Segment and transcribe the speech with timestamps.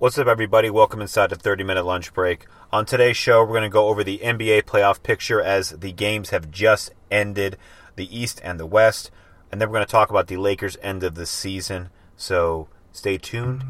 [0.00, 0.70] What's up, everybody?
[0.70, 2.46] Welcome inside the 30 minute lunch break.
[2.72, 6.30] On today's show, we're going to go over the NBA playoff picture as the games
[6.30, 7.56] have just ended
[7.94, 9.12] the East and the West.
[9.52, 11.90] And then we're going to talk about the Lakers' end of the season.
[12.16, 13.62] So stay tuned.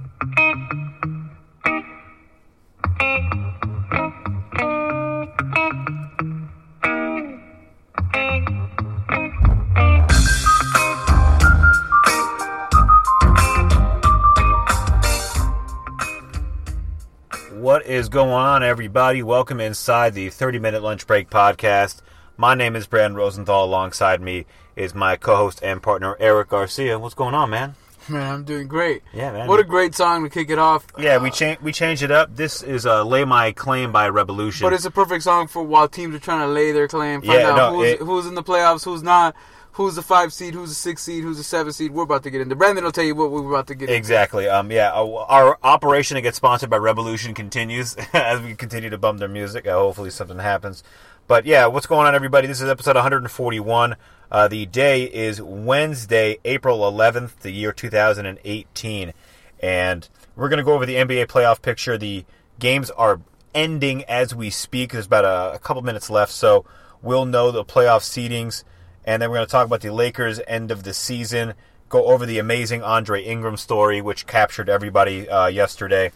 [17.84, 19.22] What is going on, everybody?
[19.22, 22.00] Welcome inside the 30 minute lunch break podcast.
[22.38, 23.66] My name is Brandon Rosenthal.
[23.66, 26.98] Alongside me is my co host and partner, Eric Garcia.
[26.98, 27.74] What's going on, man?
[28.08, 29.02] Man, I'm doing great.
[29.12, 29.48] Yeah, man.
[29.48, 30.86] What a great song to kick it off.
[30.98, 32.34] Yeah, we Uh, cha- we changed it up.
[32.34, 34.64] This is uh, "Lay My Claim" by Revolution.
[34.64, 37.34] But it's a perfect song for while teams are trying to lay their claim, find
[37.40, 39.34] Yeah, out no, who's, it- who's in the playoffs, who's not,
[39.74, 41.92] who's the five seed, who's the six seed, who's the seven seed.
[41.92, 42.56] We're about to get into.
[42.56, 43.96] Brandon will tell you what we're about to get into.
[43.96, 44.48] Exactly.
[44.48, 44.70] Um.
[44.72, 44.92] Yeah.
[44.92, 49.28] uh, Our operation to get sponsored by Revolution continues as we continue to bump their
[49.28, 49.66] music.
[49.66, 50.82] Uh, hopefully, something happens.
[51.26, 52.46] But yeah, what's going on, everybody?
[52.46, 53.96] This is episode 141.
[54.30, 59.12] Uh, the day is Wednesday, April 11th, the year 2018,
[59.60, 61.96] and we're going to go over the NBA playoff picture.
[61.96, 62.24] The
[62.58, 63.20] games are
[63.54, 64.92] ending as we speak.
[64.92, 66.64] There's about a, a couple minutes left, so
[67.00, 68.64] we'll know the playoff seedings,
[69.04, 71.54] and then we're going to talk about the Lakers' end of the season.
[71.88, 76.12] Go over the amazing Andre Ingram story, which captured everybody uh, yesterday,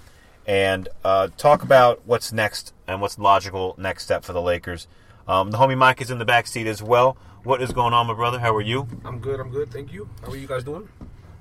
[0.46, 4.88] and uh, talk about what's next and what's logical next step for the Lakers.
[5.26, 7.16] Um, the homie Mike is in the back seat as well.
[7.44, 8.38] What is going on, my brother?
[8.38, 8.88] How are you?
[9.04, 9.38] I'm good.
[9.38, 9.70] I'm good.
[9.70, 10.08] Thank you.
[10.22, 10.88] How are you guys doing?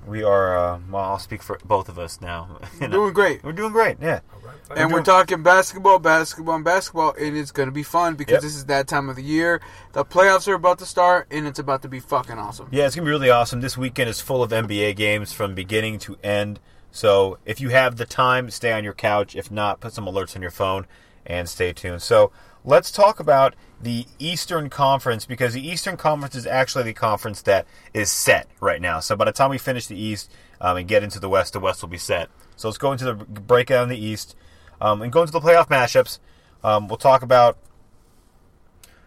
[0.08, 0.56] We are.
[0.58, 2.58] Uh, well, I'll speak for both of us now.
[2.80, 3.44] You know, Doing great.
[3.44, 3.98] We're doing great.
[4.00, 4.20] Yeah.
[4.32, 4.54] All right.
[4.78, 8.32] And we're doing- talking basketball, basketball, and basketball, and it's going to be fun because
[8.34, 8.42] Yep.
[8.42, 9.60] this is that time of the year.
[9.92, 12.68] The playoffs are about to start, and it's about to be fucking awesome.
[12.70, 13.60] Yeah, it's gonna be really awesome.
[13.60, 16.60] This weekend is full of NBA games from beginning to end.
[16.90, 19.36] So if you have the time, stay on your couch.
[19.36, 20.86] If not, put some alerts on your phone
[21.26, 22.00] and stay tuned.
[22.02, 22.32] So
[22.64, 27.66] let's talk about the Eastern Conference because the Eastern Conference is actually the conference that
[27.94, 29.00] is set right now.
[29.00, 30.30] So by the time we finish the East
[30.60, 32.28] um, and get into the West, the West will be set.
[32.56, 34.36] So let's go into the breakout in the East
[34.80, 36.18] um, and go into the playoff matchups.
[36.64, 37.56] Um, we'll talk about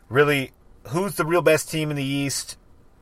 [0.09, 0.51] really
[0.89, 2.57] who's the real best team in the East,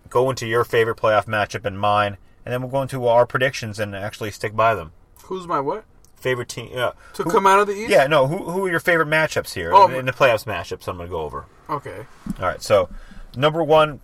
[0.10, 3.80] go into your favorite playoff matchup and mine, and then we'll go into our predictions
[3.80, 4.92] and actually stick by them.
[5.24, 5.86] Who's my what?
[6.20, 6.92] Favorite team, yeah.
[7.14, 7.90] To Who- come out of the East?
[7.90, 8.28] Yeah, no.
[8.28, 10.88] Who, who are your favorite matchups here Oh, in the playoffs matchups?
[10.88, 11.46] I'm going to go over.
[11.70, 12.06] Okay.
[12.40, 12.90] All right, so
[13.38, 14.02] number one,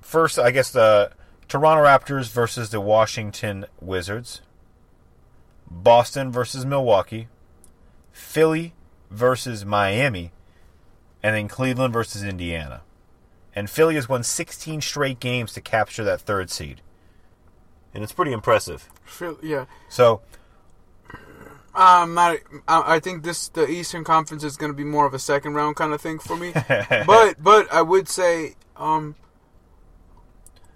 [0.00, 1.12] first, I guess the
[1.48, 4.40] Toronto Raptors versus the Washington Wizards,
[5.70, 7.28] Boston versus Milwaukee,
[8.12, 8.72] Philly
[9.10, 10.32] versus Miami,
[11.22, 12.82] and then Cleveland versus Indiana.
[13.54, 16.80] And Philly has won 16 straight games to capture that third seed.
[17.94, 18.88] And it's pretty impressive.
[19.42, 19.64] Yeah.
[19.88, 20.20] So,
[21.76, 22.38] I'm not.
[22.66, 25.54] I I think this the Eastern Conference is going to be more of a second
[25.54, 26.52] round kind of thing for me.
[27.06, 29.14] but but I would say um,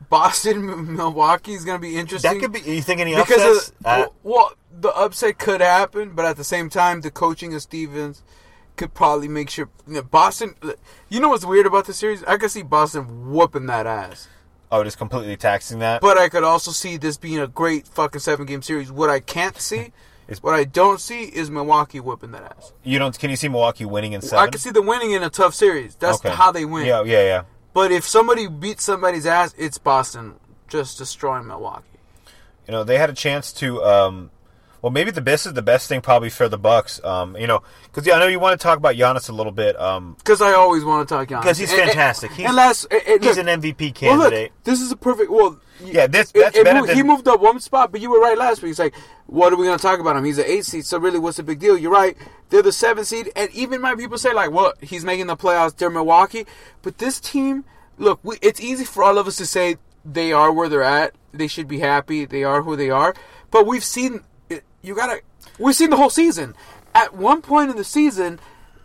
[0.09, 2.34] Boston Milwaukee is going to be interesting.
[2.34, 2.60] that could be.
[2.60, 3.69] You think any because upsets?
[3.71, 7.55] of, Uh, well, well, the upset could happen, but at the same time, the coaching
[7.55, 8.22] of Stevens
[8.77, 10.55] could probably make sure you know, Boston.
[11.09, 12.22] You know what's weird about the series?
[12.25, 14.28] I could see Boston whooping that ass,
[14.72, 16.00] oh, just completely taxing that.
[16.00, 18.91] but I could also see this being a great fucking seven game series.
[18.93, 19.93] What I can't see.
[20.31, 22.73] Is- what I don't see is Milwaukee whooping that ass.
[22.85, 23.19] you don't.
[23.19, 24.39] Can you see Milwaukee winning in seven?
[24.45, 25.97] I can see them winning in a tough series.
[25.97, 26.35] That's Okay.
[26.35, 26.87] how they win.
[26.87, 27.43] Yeah, yeah, yeah.
[27.75, 30.35] But if somebody beats somebody's ass, it's Boston
[30.69, 31.85] just destroying Milwaukee.
[32.67, 33.83] You know, they had a chance to.
[33.85, 34.31] Um,
[34.83, 37.03] well, maybe the best is the best thing probably for the Bucks.
[37.05, 39.53] Um, you know, because yeah, I know you want to talk about Giannis a little
[39.53, 39.79] bit.
[39.81, 41.43] Um, Because I always want to talk Giannis.
[41.43, 42.31] because he's And- and- fantastic.
[42.33, 44.53] He's, and last, and- and he's look, an MVP well, look, candidate.
[44.65, 45.31] this is a perfect.
[45.31, 48.11] Well, Yeah, this- that's it better moved- than- he moved up one spot, but you
[48.11, 48.71] were right last week.
[48.71, 48.95] It's like,
[49.27, 50.25] what are we going to talk about him?
[50.25, 51.79] He's an eight seed, so really, what's the big deal?
[51.79, 52.17] You're right.
[52.51, 54.77] They're the seven seed, and even my people say like, what?
[54.83, 55.77] He's making the playoffs.
[55.77, 56.47] They're Milwaukee,
[56.83, 57.65] but this team,
[57.97, 61.15] look, we, it's easy for all of us to say they are where they're at.
[61.33, 62.25] They should be happy.
[62.25, 63.15] They are who they are.
[63.51, 64.23] But we've seen it-
[64.83, 65.21] you gotta.
[65.59, 66.54] We've seen the whole season.
[66.95, 68.41] At one point in the season,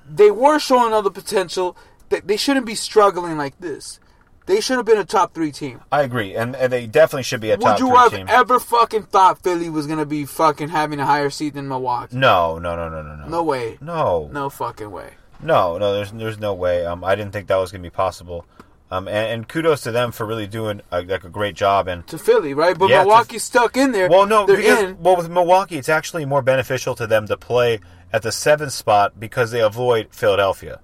[0.10, 1.76] they were showing all the potential.
[2.10, 4.00] That they shouldn't be struggling like this.
[4.46, 5.82] They should have been a top three team.
[5.92, 8.26] I agree, and, and they definitely should be a Would top you three have team.
[8.30, 12.16] ever fucking thought Philly was gonna be fucking having a higher seed than Milwaukee?
[12.16, 13.28] no, no, no, no, no, no.
[13.28, 13.80] No way.
[13.82, 14.30] No.
[14.32, 15.14] No fucking way.
[15.42, 16.86] No, no, there's there's no way.
[16.86, 18.46] Um, I didn't think that was gonna be possible.
[18.92, 21.88] Um, and, and kudos to them for really doing a, like a great job.
[21.88, 22.78] And To Philly, right?
[22.78, 24.08] But Yeah, to- Milwaukee's stuck in there.
[24.10, 25.02] well, no, they're because, in.
[25.02, 27.80] well with Milwaukee, it's actually more beneficial to them to play
[28.14, 30.82] at the seventh spot because they avoid Philadelphia,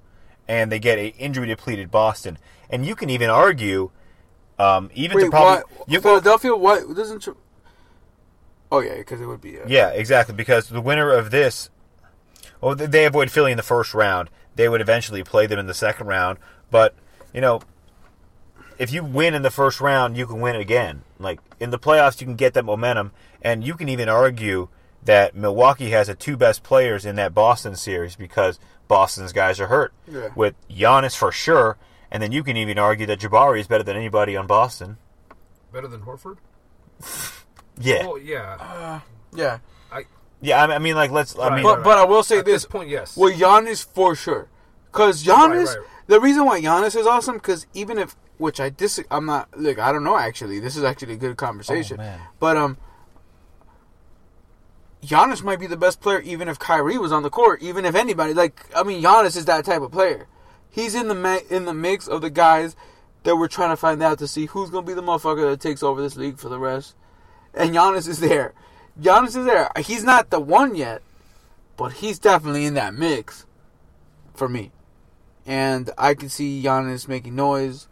[0.47, 2.39] and they get a injury depleted Boston.
[2.71, 3.91] And you can even argue,
[4.57, 6.55] um, even Wait, to probably you, Philadelphia?
[6.55, 7.27] What doesn't?
[8.71, 9.57] Oh yeah, because it would be.
[9.57, 10.33] A, Yeah, exactly.
[10.33, 11.69] Because the winner of this,
[12.61, 14.29] well, they avoid Philly in the first round.
[14.55, 16.39] They would eventually play them in the second round.
[16.71, 16.95] But
[17.33, 17.61] you know,
[18.81, 21.03] if you win in the first round, you can win again.
[21.19, 24.69] Like in the playoffs, you can get that momentum, and you can even argue
[25.03, 28.57] that Milwaukee has the two best players in that Boston series because
[28.87, 29.93] Boston's guys are hurt.
[30.11, 30.29] Yeah.
[30.35, 31.77] With Giannis for sure,
[32.09, 34.97] and then you can even argue that Jabari is better than anybody on Boston.
[35.71, 36.37] Better than Horford?
[37.79, 38.57] Yeah, Oh yeah.
[38.59, 38.99] Uh,
[39.33, 39.59] yeah.
[40.41, 40.63] yeah.
[40.63, 41.39] I I mean, like let's.
[41.39, 43.15] I mean, But right, but I will say At this: this point, yes.
[43.15, 44.49] Well, Giannis for sure,
[44.91, 45.67] because Giannis.
[45.67, 45.87] Right, right.
[46.07, 49.57] The reason why Giannis is awesome, because even if which I dis, I'm not.
[49.57, 50.17] Look, I don't know.
[50.17, 51.99] Actually, this is actually a good conversation.
[52.01, 52.19] Oh.
[52.39, 52.77] But um,
[55.03, 57.61] Giannis might be the best player, even if Kyrie was on the court.
[57.61, 60.27] Even if anybody, like, I mean, Giannis is that type of player.
[60.69, 62.75] He's in the ma- in the mix of the guys
[63.23, 65.83] that we're trying to find out to see who's gonna be the motherfucker that takes
[65.83, 66.95] over this league for the rest.
[67.53, 68.53] And Giannis is there.
[68.99, 69.69] Giannis is there.
[69.79, 71.01] He's not the one yet,
[71.77, 73.45] but he's definitely in that mix
[74.33, 74.71] for me.
[75.45, 77.87] And I can see Giannis making noise.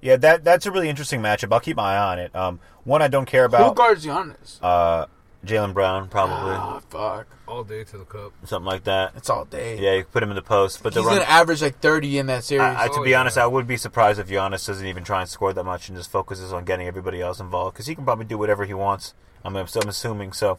[0.00, 1.52] Yeah, that that's a really interesting matchup.
[1.52, 2.34] I'll keep my eye on it.
[2.34, 3.68] Um, one I don't care about.
[3.70, 4.58] Who guards Giannis?
[4.62, 5.06] uh,
[5.44, 7.26] Jaylen Brown probably Oh fuck!
[7.46, 8.32] All day to the cup.
[8.44, 9.12] something like that.
[9.16, 9.78] It's all day.
[9.80, 11.18] Yeah, you put him in the post, but the He's run.
[11.18, 12.62] gonna average like thirty in that series.
[12.62, 13.20] I, I, to Oh, be yeah.
[13.20, 15.96] honest, I would be surprised if Giannis doesn't even try and score that much and
[15.96, 19.14] just focuses on getting everybody else involved because he can probably do whatever he wants.
[19.44, 20.58] I'm, I'm assuming so.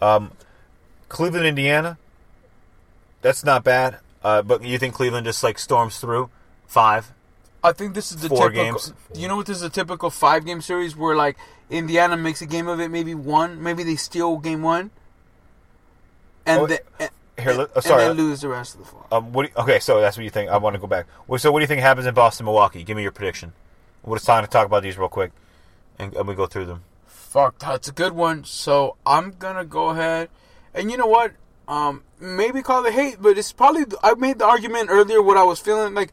[0.00, 0.32] Um,
[1.08, 1.98] Cleveland, Indiana.
[3.22, 3.98] That's not bad.
[4.22, 6.30] Uh, but you think Cleveland just like storms through
[6.66, 7.12] five?
[7.64, 8.72] I think this is the Four typical.
[8.72, 8.92] games.
[9.14, 9.46] You know what?
[9.46, 11.36] This is a typical five game series where like
[11.70, 14.90] Indiana makes a game of it, maybe one, maybe they steal game one,
[16.46, 16.80] and, Oh, the,
[17.38, 18.04] Here, and, oh, sorry.
[18.04, 19.06] and they lose the rest of the four.
[19.10, 19.46] Um, what?
[19.48, 20.50] You, okay, so that's what you think.
[20.50, 21.06] I want to go back.
[21.26, 22.84] Well, so, what do you think happens in Boston, Milwaukee?
[22.84, 23.54] Give me your prediction.
[24.02, 25.32] What is time to talk about these real quick,
[25.98, 26.82] and, and we go through them.
[27.06, 28.44] Fuck, that's a good one.
[28.44, 30.28] So I'm gonna go ahead,
[30.74, 31.32] and you know what?
[31.66, 35.22] Um, maybe call it hate, but it's probably I made the argument earlier.
[35.22, 36.12] What I was feeling like,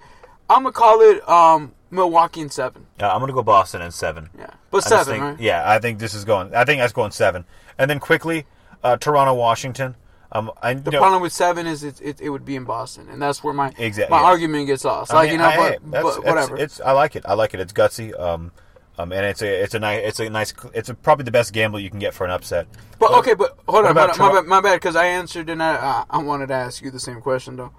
[0.56, 2.86] I'm gonna call it um Milwaukee in seven.
[3.00, 4.30] Uh, I'm gonna go Boston in seven.
[4.38, 5.40] Yeah, but I seven, think- right?
[5.40, 6.54] Yeah, I think this is going.
[6.56, 7.46] I think that's going seven,
[7.78, 8.46] and then quickly,
[8.84, 9.96] uh, Toronto, Washington.
[10.34, 13.08] Um, I The know, problem with seven is it, it, it would be in Boston,
[13.12, 14.28] and that's where my Exactly, my yeah.
[14.28, 15.12] argument gets lost.
[15.12, 16.58] I Like mean, you know, I- but, hey, but that's- that's- whatever.
[16.58, 17.24] It's I like it.
[17.28, 17.60] I like it.
[17.60, 18.18] It's gutsy.
[18.18, 18.52] Um,
[18.98, 21.52] um, and it's a it's a nice it's a nice it's a, probably the best
[21.54, 22.68] gamble you can get for an upset.
[23.00, 25.62] but okay, but hold on, hold on, my bad, my bad, because I answered and
[25.62, 27.72] I uh, I wanted to ask you the same question though.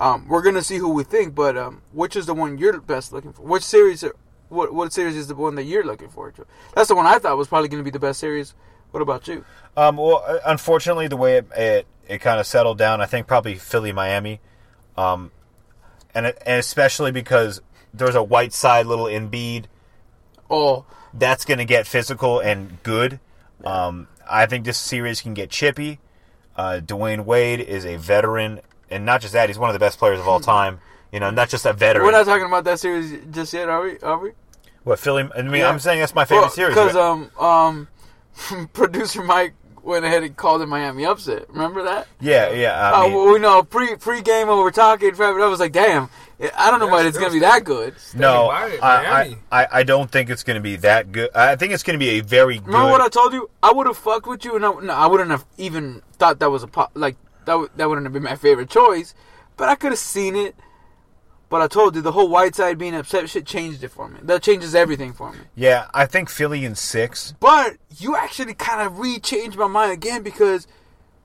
[0.00, 3.12] Um, we're gonna see who we think, but um, which is the one you're best
[3.12, 3.42] looking for?
[3.42, 4.04] Which series?
[4.48, 6.46] What what series is the one that you're looking forward to?
[6.74, 8.54] That's the one I thought was probably gonna be the best series.
[8.90, 9.44] What about you?
[9.76, 13.26] Um, well, uh, unfortunately, the way it it, it kind of settled down, I think
[13.26, 14.40] probably Philly, Miami,
[14.96, 15.30] um,
[16.14, 17.60] and it, and especially because
[17.94, 19.66] there's a Whiteside little Embiid
[20.50, 23.20] Oh, that's going to get physical and good.
[23.64, 26.00] Um, I think this series can get chippy.
[26.56, 28.60] Uh, Dwyane Wade is a veteran,
[28.90, 30.80] and not just that, he's one of the best players of all time.
[31.12, 32.04] You know, not just a veteran.
[32.06, 33.98] we're not talking about that series just yet, are we?
[33.98, 34.30] Are we?
[34.84, 35.28] what Philly?
[35.36, 35.68] I mean, Yeah.
[35.68, 36.74] I'm saying that's my favorite series.
[36.74, 37.88] Because um um,
[38.72, 41.48] producer Mike went ahead and called it Miami upset.
[41.50, 42.06] Remember that?
[42.20, 42.78] yeah, yeah.
[42.92, 45.40] I Uh, mean, well, we know pre pre game when we're talking, Trevor.
[45.40, 46.08] I was like, damn,
[46.56, 47.94] I don't know why it's gonna be that good.
[48.14, 51.30] no, it, I, I, I, I don't think it's going to be that good.
[51.34, 52.66] I think it's going to be a very good.
[52.68, 53.50] Remember what I told you?
[53.62, 56.50] I would have fucked with you, and I, no, I wouldn't have even thought that
[56.50, 57.16] was a po- like
[57.50, 57.58] that.
[57.58, 59.14] would- That wouldn't have been my favorite choice,
[59.56, 60.54] but I could have seen it.
[61.48, 64.20] But I told you the whole Whiteside being upset shit changed it for me.
[64.22, 65.38] That changes everything for me.
[65.56, 67.34] yeah, I think Philly in six.
[67.40, 70.68] But you actually kind of re-changed my mind again because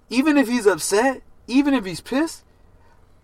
[0.10, 2.44] even if he's upset, even if he's pissed,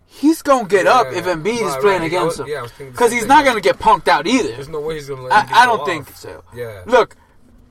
[0.05, 1.33] he's gonna get Yeah, up yeah, if yeah.
[1.33, 2.05] Embiid is playing right.
[2.07, 2.47] Against was- him.
[2.49, 3.29] yeah, I was thinking Because same he's thing.
[3.29, 4.49] not gonna get punked out either.
[4.49, 5.31] There's no way he's gonna let.
[5.31, 5.87] him I, get I don't off.
[5.87, 6.43] think so.
[6.53, 6.83] Yeah.
[6.85, 7.15] Look,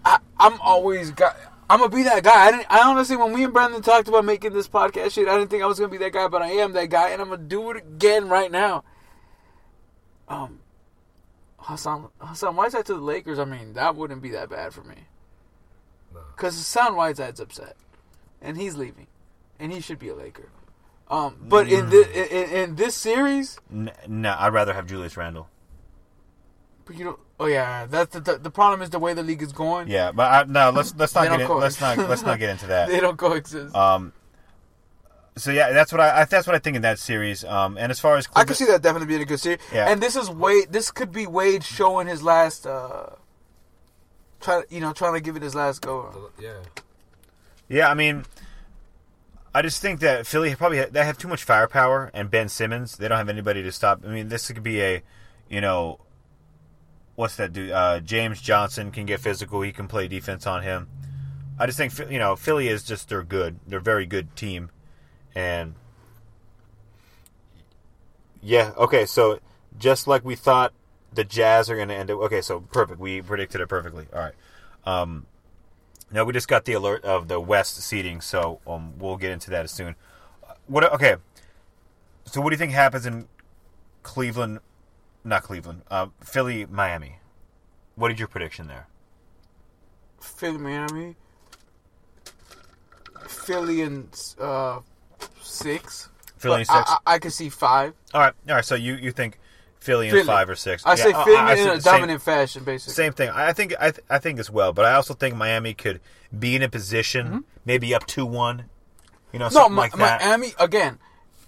[0.05, 1.37] I, I'm always got.
[1.71, 2.47] I'm gonna be that guy.
[2.47, 2.67] I didn't.
[2.69, 5.63] I honestly, when me and Brandon talked about making this podcast shit, I didn't think
[5.63, 7.71] I was gonna be that guy, but I am that guy, and I'm gonna do
[7.71, 8.83] it again right now.
[10.29, 10.61] Um,
[11.59, 13.39] Hassan Hassan Whiteside to the Lakers.
[13.39, 14.97] I mean, that wouldn't be that bad for me.
[16.13, 16.21] No.
[16.37, 17.77] Because Hassan Whiteside's upset,
[18.43, 19.07] and he's leaving,
[19.61, 20.49] and he should be a Laker.
[21.09, 25.49] Um, but in this in, in this series, N- no, I'd rather have Julius Randle.
[26.91, 29.43] But you know, oh yeah, that's the, the the problem is the way the league
[29.43, 29.87] is going.
[29.87, 32.67] Yeah, but I, no, let's let's not get in, let's not let's not get into
[32.67, 32.89] that.
[32.91, 33.77] they don't coexist.
[33.77, 34.13] Um,
[35.37, 37.45] so yeah, that's what I, I that's what I think in that series.
[37.45, 39.61] Um, and as far as I could see that definitely being a good series.
[39.73, 39.89] Yeah.
[39.89, 40.73] And this is Wade.
[40.73, 42.67] This could be Wade showing his last.
[42.67, 43.11] uh
[44.41, 46.31] Try you know trying to give it his last go.
[46.41, 46.55] Yeah.
[47.69, 48.25] yeah, I mean,
[49.55, 52.97] I just think that Philly probably ha- they have too much firepower, and Ben Simmons
[52.97, 54.01] they don't have anybody to stop.
[54.05, 55.03] I mean, this could be a,
[55.51, 56.01] you know,
[57.15, 57.71] what's that dude?
[57.71, 59.63] Uh, James Johnson can get physical.
[59.63, 60.89] He can play defense on him.
[61.59, 63.61] I just think you know Philly is just they're good.
[63.67, 64.71] They're a very good team,
[65.35, 65.75] and
[68.41, 69.05] yeah, okay.
[69.05, 69.41] So
[69.79, 70.73] just like we thought,
[71.13, 72.15] the Jazz are going to end it.
[72.15, 72.99] Okay, so perfect.
[72.99, 74.07] We predicted it perfectly.
[74.13, 74.35] All right.
[74.87, 75.27] Um,
[76.11, 79.51] now we just got the alert of the West seating, so um, we'll get into
[79.51, 79.97] that soon.
[80.67, 80.91] What?
[80.95, 81.17] Okay.
[82.25, 83.29] So what do you think happens in
[84.03, 84.61] Cleveland?
[85.25, 85.83] Not Cleveland.
[85.91, 87.17] Uh, Philly, Miami.
[87.95, 88.87] What is your prediction there?
[90.21, 91.17] Philly, Miami.
[93.29, 94.09] Philly and
[94.41, 94.81] uh,
[95.43, 96.09] six.
[96.39, 96.91] Philly and six.
[96.91, 97.93] I, I, I could see five.
[98.15, 98.65] all right, all right.
[98.65, 99.39] So you, you think
[99.79, 100.25] Philly Philly.
[100.25, 100.85] five or six?
[100.87, 102.95] I Yeah, say Philly I- in a the same- dominant fashion, basically.
[102.95, 103.29] Same thing.
[103.31, 106.01] I think I, th- I think as well, but I also think Miami could
[106.37, 108.65] be in a position, maybe up two one,
[109.33, 109.55] you know, Mm-hmm.
[109.55, 110.21] No, something Mi- like that.
[110.23, 110.99] Miami again.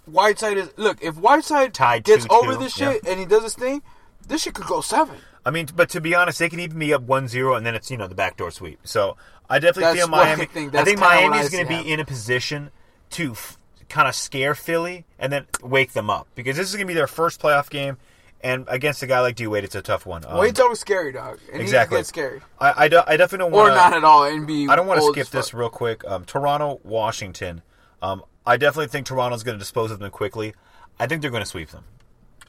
[0.07, 1.03] Whiteside is look.
[1.03, 3.11] If Whiteside Tied gets 2-2, over this shit yeah.
[3.11, 3.83] and he does his thing,
[4.27, 5.17] this shit could go seven.
[5.45, 7.91] I mean, but to be honest, they can even be up 1-0 and then it's
[7.91, 8.81] you know the backdoor sweep.
[8.85, 9.17] So
[9.49, 10.47] I definitely That's feel what I Miami.
[10.47, 10.75] think.
[10.75, 12.71] I think Miami is going to be in a position
[13.11, 16.87] to f- kind of scare Philly and then wake them up because this is going
[16.87, 17.99] to be their first playoff game,
[18.41, 20.25] and against a guy like D Wade, it's a tough one.
[20.27, 21.39] Um, Wade's always scary, dog.
[21.53, 21.99] And exactly.
[21.99, 22.41] he scary.
[22.59, 24.87] I, I, do- I definitely don't Or want not at all and be I don't
[24.87, 26.05] want to skip this real quick.
[26.05, 27.63] Um, Toronto, Washington.
[28.01, 30.55] Um, I definitely think Toronto's going to dispose of them quickly.
[30.99, 31.85] I think they're going to sweep them.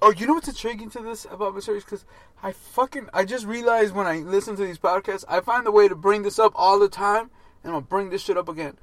[0.01, 1.79] Oh, you know what's intriguing to this about Missouri?
[1.79, 2.03] Because
[2.41, 5.87] I fucking I just realized when I listen to these podcasts, I find a way
[5.87, 7.29] to bring this up all the time,
[7.63, 8.77] and I'll bring this shit up again.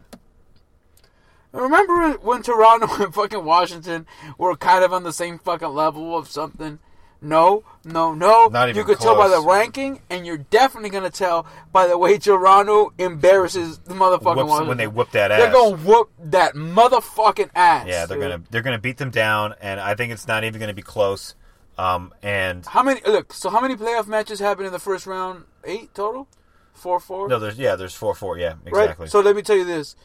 [1.53, 4.07] Remember when Toronto and fucking Washington
[4.39, 6.79] were kind of on the same fucking level of something?
[7.23, 8.49] No, no, no.
[8.49, 11.99] Not even you could tell by the ranking, and you're definitely gonna tell by the
[11.99, 15.39] way Toronto embarrasses the motherfucking Whoops, when they whoop that ass.
[15.41, 17.87] They're gonna whoop that motherfucking ass.
[17.87, 18.31] Yeah, they're dude.
[18.31, 21.35] gonna they're gonna beat them down, and I think it's not even gonna be close.
[21.77, 23.01] Um, and How many?
[23.07, 25.45] Look, so how many playoff matches happened in the first round?
[25.65, 26.29] Eight total.
[26.75, 27.29] Four, four.
[27.29, 28.39] no, there's yeah, there's four four.
[28.39, 28.69] Yeah, right.
[28.69, 29.07] exactly.
[29.09, 29.97] So let me tell you this: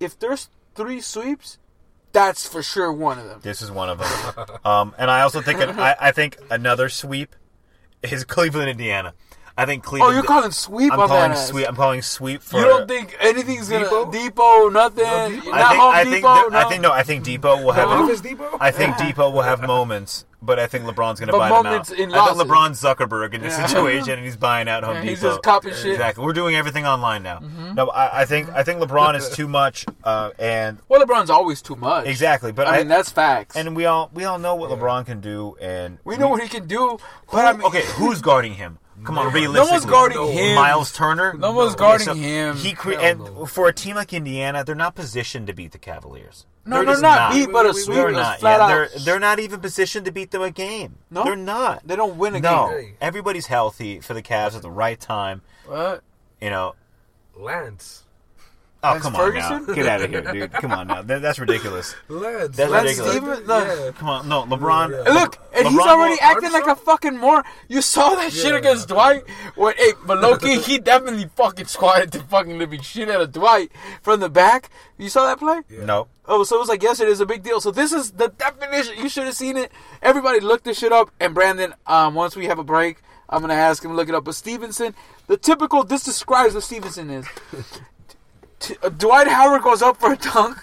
[0.00, 1.58] if there's three sweeps,
[2.14, 3.40] that's for sure one of them.
[3.42, 4.46] this is one of them.
[4.64, 7.36] um, and I also think I, I think another sweep
[8.02, 9.12] is Cleveland, Indiana.
[9.56, 10.12] I think Cleveland.
[10.12, 11.68] Oh, you're calling sweep I'm calling that sweep.
[11.68, 12.58] I'm calling sweep for.
[12.58, 14.10] You don't think anything's gonna Depot?
[14.10, 15.04] Depot, nothing?
[15.04, 15.50] No Depot?
[15.50, 16.48] Not I think Home I think Depot.
[16.48, 16.58] no.
[16.58, 16.92] I think no.
[16.92, 17.88] I think Depot will have.
[17.88, 18.56] Memphis Depot?
[18.60, 21.90] I think Depot will have moments, but I think LeBron's going to buy them out.
[21.90, 22.38] in I think.
[22.50, 23.66] LeBron's Zuckerberg in this Yeah.
[23.66, 25.10] situation, and he's buying out Home Yeah, Depot.
[25.10, 25.82] he's just copying shit.
[25.84, 25.92] Mm-hmm.
[25.92, 26.24] Exactly.
[26.24, 27.40] We're doing everything online now.
[27.74, 31.62] No, I, I think I think LeBron is too much, uh, and Well, LeBron's always
[31.62, 32.06] too much.
[32.06, 32.52] exactly.
[32.52, 33.56] But I mean, that's facts.
[33.56, 36.48] and we all we all know what LeBron can do, and we know what he
[36.48, 36.98] can do.
[37.28, 38.78] Who, But I mean, okay, who's guarding him?
[39.04, 40.26] Come on, No realistically, no one's guarding No.
[40.30, 40.54] him.
[40.56, 41.34] Miles Turner.
[41.34, 41.78] No one's No.
[41.78, 42.56] guarding Okay, so him.
[42.56, 43.46] He cre- and no.
[43.46, 46.46] for a team like Indiana, they're not positioned to beat the Cavaliers.
[46.64, 47.96] no, They're no, just not beat, but a Wait, wait, sweep.
[47.96, 48.40] They're is not.
[48.40, 48.68] flat Yeah, out.
[48.68, 50.96] they're they're not even positioned to beat them a game.
[51.10, 51.24] No?
[51.24, 51.86] they're not.
[51.86, 52.78] They don't win a no, game.
[52.78, 52.94] Hey.
[53.00, 55.42] everybody's healthy for the Cavs at the right time.
[55.66, 56.02] What?
[56.40, 56.74] You know.
[57.36, 58.03] Lance.
[58.84, 59.52] Oh Lance come Ferguson?
[59.52, 60.52] on now, get out of here, dude.
[60.52, 61.94] Come on now, That- that's ridiculous.
[62.08, 62.56] Lance.
[62.56, 63.38] That's Lance ridiculous.
[63.38, 63.58] Steven- no.
[63.86, 63.90] Yeah.
[63.92, 64.90] Come on, no, LeBron.
[65.06, 65.12] Yeah.
[65.14, 67.44] Look, and he's already will- acting like a fucking moron.
[67.68, 69.24] You saw that shit against Dwight.
[69.56, 73.72] When, hey, but Loki, he definitely fucking squatted the fucking living shit out of Dwight
[74.02, 74.68] from the back.
[74.98, 75.62] You saw that play?
[75.84, 77.10] No, Oh, so it was like yesterday.
[77.10, 77.60] It's a big deal.
[77.60, 78.96] So this is the definition.
[79.02, 79.72] You should have seen it.
[80.02, 81.10] Everybody look this shit up.
[81.20, 84.14] And Brandon, um, once we have a break, I'm gonna ask him to look it
[84.14, 84.24] up.
[84.24, 84.94] But Stephenson,
[85.26, 85.84] the typical.
[85.84, 87.26] This describes what Stephenson is.
[88.82, 90.58] Uh, Dwight Howard goes up for a dunk,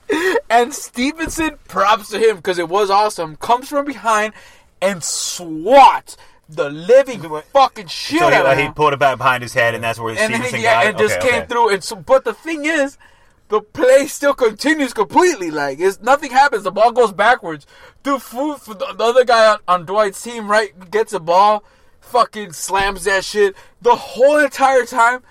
[0.50, 3.36] and Stephenson props to him because it was awesome.
[3.36, 4.32] Comes from behind
[4.80, 6.16] and swats
[6.48, 9.54] the living fucking shit so he, out of he him pulled it back behind his
[9.54, 11.02] head, and that's where and Stephenson he, yeah, got and it.
[11.02, 11.46] just Okay, came okay.
[11.46, 11.72] through.
[11.72, 12.98] And so, but the thing is,
[13.48, 15.50] the play still continues completely.
[15.50, 16.64] Like it's nothing happens.
[16.64, 17.66] The ball goes backwards.
[18.02, 21.62] Dude, food for the, the other guy on, on Dwight's team, right, gets the ball,
[22.00, 23.54] fucking slams that shit.
[23.82, 25.22] The whole entire time.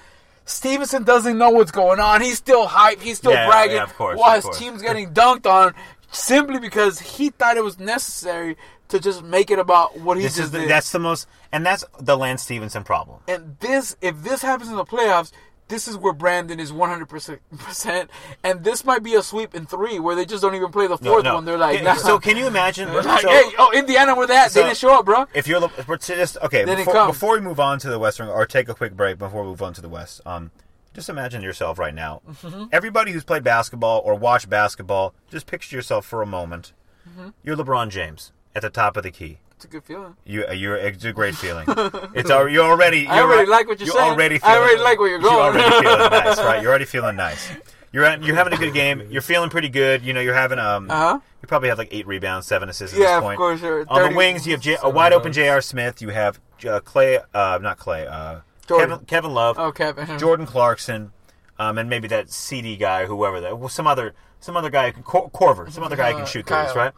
[0.50, 2.22] Stevenson doesn't know what's going on.
[2.22, 3.00] He's still hype.
[3.02, 4.60] He's still Yeah, bragging yeah, of course, while of his course.
[4.60, 5.74] team's getting dunked on
[6.12, 10.34] simply because he thought it was necessary to just make it about what he This
[10.38, 10.70] just is the, did.
[10.70, 13.20] that's the most, and that's the Lance Stephenson problem.
[13.28, 15.32] And this, if this happens in the playoffs,
[15.70, 18.08] this is where Brandon is 100%.
[18.44, 20.98] And this might be a sweep in three where they just don't even play the
[20.98, 21.36] fourth no.
[21.36, 21.46] one.
[21.46, 21.94] They're like, nah.
[21.94, 22.90] so can you imagine?
[22.94, 24.52] Like, so- hey, oh, Indiana, where that?
[24.52, 25.26] so- they didn't show up, bro.
[25.34, 25.62] if you're,
[26.00, 28.74] just okay Then it before, before we move on to the western or take a
[28.74, 30.52] quick break before we move on to the west um
[30.94, 32.66] just imagine yourself right now Mm-hmm.
[32.72, 36.74] everybody who's played basketball or watched basketball just picture yourself for a moment
[37.08, 37.30] Mm-hmm.
[37.44, 40.16] you're lebron james at the top of the key It's a good feeling.
[40.24, 41.66] you, uh, you're it's a great feeling.
[42.16, 43.00] It's al- you're already.
[43.02, 44.12] You're I already al- like what you're you're saying.
[44.12, 45.34] Already I already like where you're going.
[45.34, 46.62] You're already feeling nice, right?
[46.62, 47.50] You're already feeling nice.
[47.92, 49.06] You're at, you're having a good game.
[49.12, 50.02] You're feeling pretty good.
[50.02, 50.90] You know, you're having um.
[50.90, 51.20] Uh-huh.
[51.42, 53.38] You probably have like eight rebounds, seven assists at Yeah, this of point.
[53.38, 53.82] course, sure.
[53.90, 55.60] On 30 the wings, you have J- a wide open J.R.
[55.60, 56.02] Smith.
[56.02, 60.18] You have uh, Clay, uh, not Clay, uh, Kevin, Kevin Love, Oh, Kevin.
[60.20, 61.12] Jordan Clarkson.
[61.58, 65.70] um, and maybe that CD guy, whoever that, well, some other some other guy, Korver,
[65.70, 66.94] some other guy who can Uh, shoot threes, right?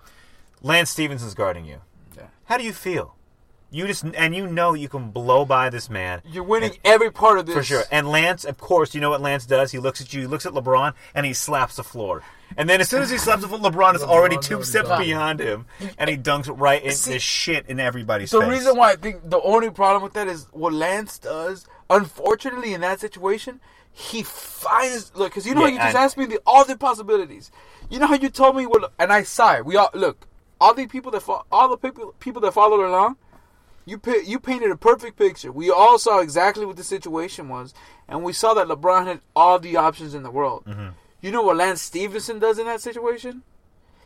[0.61, 1.81] Lance Stephenson's guarding you.
[2.43, 2.53] Yeah.
[2.53, 3.15] How do you feel?
[3.73, 6.21] You just and you know you can blow by this man.
[6.25, 7.83] You're winning every part of this For sure.
[7.89, 9.71] And Lance, of course, you know what Lance does?
[9.71, 12.21] He looks at you, he looks at LeBron, and he slaps the floor.
[12.57, 14.89] And then as soon as he slaps the floor, LeBron is LeBron already two steps
[14.89, 15.01] done.
[15.01, 15.67] behind him,
[15.97, 18.41] and he dunks right in See, the shit in everybody's face.
[18.41, 18.59] The face.
[18.59, 21.65] reason why I think the only problem with that is what Lance does.
[21.89, 23.61] Unfortunately, in that situation,
[23.93, 26.77] he finds look because you know Yeah, you just and- asked me the, all the
[26.77, 27.51] possibilities.
[27.89, 29.61] You know how you told me what, and I sigh.
[29.61, 30.27] We all look
[30.61, 33.17] all the people that fo- all the people people that followed along.
[33.83, 35.51] You pi- you painted a perfect picture.
[35.51, 37.73] We all saw exactly what the situation was,
[38.07, 40.63] and we saw that LeBron had all the options in the world.
[40.65, 40.89] Mm-hmm.
[41.19, 43.41] You know what Lance Stephenson does in that situation?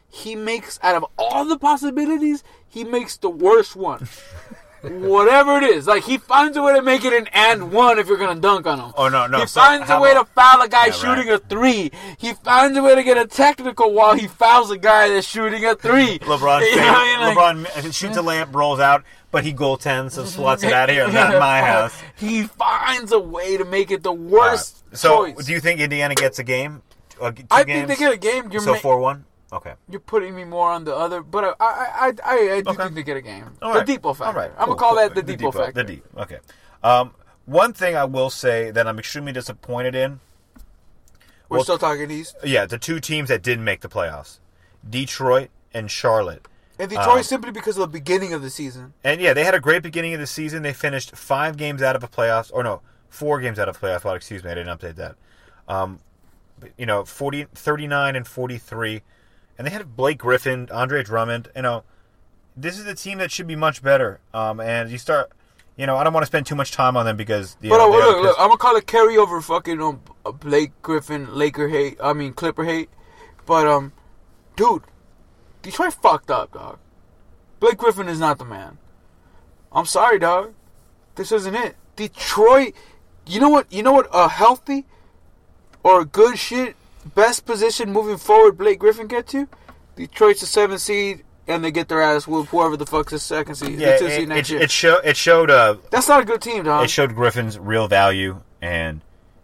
[0.10, 4.08] He makes out of all the possibilities, he makes the worst one.
[4.82, 8.08] Whatever it is, like he finds a way to make it an and one if
[8.08, 8.94] you're gonna dunk on him.
[8.96, 11.28] Oh, no, no, He so finds a way about- to foul a guy Yeah, shooting
[11.28, 11.40] right.
[11.42, 11.92] a three.
[12.20, 15.66] He finds a way to get a technical while he fouls a guy that's shooting
[15.66, 16.20] a three.
[16.20, 17.36] LeBron, You know I mean?
[17.36, 20.96] Like- LeBron shoots a layup, rolls out, but he goaltends, so swats it out of
[20.96, 21.94] here, not my house.
[22.16, 25.46] He finds a way to make it the worst So, choice.
[25.46, 26.84] do you think Indiana gets a game?
[27.20, 27.88] Uh, two I games?
[27.88, 28.52] think they get a game.
[28.52, 29.26] You're so ma- four one.
[29.56, 29.74] Okay.
[29.90, 32.84] You're putting me more on the other, but I I I, I, I do Okay.
[32.84, 33.46] think they get a game.
[33.62, 33.88] All the right.
[33.88, 34.26] depot factor.
[34.28, 34.52] All right.
[34.58, 34.98] I'm gonna call cool.
[35.00, 35.72] that the, depot, factor.
[35.72, 36.06] The deep.
[36.18, 36.40] Okay.
[36.84, 37.14] Um,
[37.46, 40.20] one thing I will say that I'm extremely disappointed in.
[41.48, 42.36] We're Well- still talking East.
[42.44, 44.40] Yeah, the two teams that didn't make the playoffs,
[44.88, 46.48] Detroit and Charlotte.
[46.78, 48.94] And Detroit Um, simply because of the beginning of the season.
[49.04, 50.64] And yeah, they had a great beginning of the season.
[50.64, 53.88] They finished five games out of the playoffs, or no, four games out of the
[53.88, 54.04] playoffs.
[54.04, 55.16] Well, excuse me, I didn't update that.
[55.70, 56.00] Um,
[56.78, 59.04] you know, 40, 39 and 43.
[59.58, 61.50] And they had Blake Griffin, Andre Drummond.
[61.56, 61.84] You know,
[62.58, 64.20] this is a team that should be much better.
[64.34, 65.32] Um, and you start,
[65.76, 67.78] you know, I don't want to spend too much time on them because, you But
[67.78, 71.68] know, uh, look, look, I'm gonna call it carryover fucking um, uh, Blake Griffin, Laker
[71.70, 71.98] hate.
[72.02, 72.90] I mean Clipper hate.
[73.46, 73.94] But um,
[74.56, 74.84] dude,
[75.62, 76.80] Detroit fucked up, dog.
[77.60, 78.78] Blake Griffin is not the man.
[79.72, 80.54] I'm sorry, dog.
[81.16, 81.76] This isn't it.
[81.96, 82.74] Detroit.
[83.26, 83.72] You know what?
[83.72, 84.08] You know what?
[84.14, 84.86] A healthy
[85.84, 86.76] or a good shit
[87.06, 88.58] best position moving forward.
[88.58, 89.48] Blake Griffin get to.
[89.96, 92.50] Detroit's the seventh seed, and they get their ass whooped.
[92.50, 94.62] Whoever the fuck's the second seed, yeah, the it, seed next it, year.
[94.64, 96.84] it, show, it showed uh, That's not a good team, dog.
[96.84, 99.02] it showed Griffin's real value, and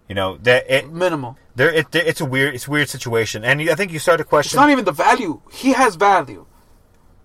[0.09, 1.37] you know that it Minimal.
[1.55, 4.23] there it, it's a weird it's a weird situation, and I think you start to
[4.25, 4.49] question.
[4.49, 5.41] It's not even the value.
[5.51, 6.45] He has value.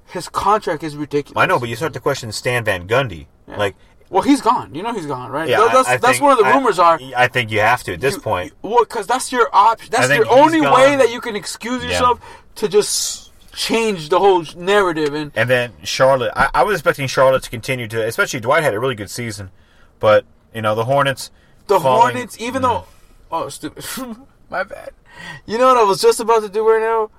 [0.07, 1.43] His contract is ridiculous.
[1.43, 3.27] I know, but you start to question Stan Van Gundy.
[3.49, 3.57] Yeah.
[3.57, 3.75] Like,
[4.11, 4.75] well, he's gone.
[4.75, 5.49] You know he's gone, right?
[5.49, 6.99] yeah, that's I, I that's where the I- rumors are.
[7.17, 8.53] I think you have to at this You- point.
[8.63, 9.91] well, because that's your option.
[9.91, 10.75] That's your only gone.
[10.75, 11.91] way that you can excuse Yeah.
[11.91, 12.21] yourself
[12.57, 15.15] to just change the whole narrative.
[15.15, 18.75] And And then Charlotte, I, I was expecting Charlotte to continue to, especially Dwight had
[18.75, 19.51] a really good season,
[19.99, 21.31] but you know the Hornets.
[21.67, 22.87] the falling- Hornets, even though, mm.
[23.33, 23.85] oh, stupid,
[24.51, 24.91] my bad.
[25.47, 27.11] You know what I was just about to do right now,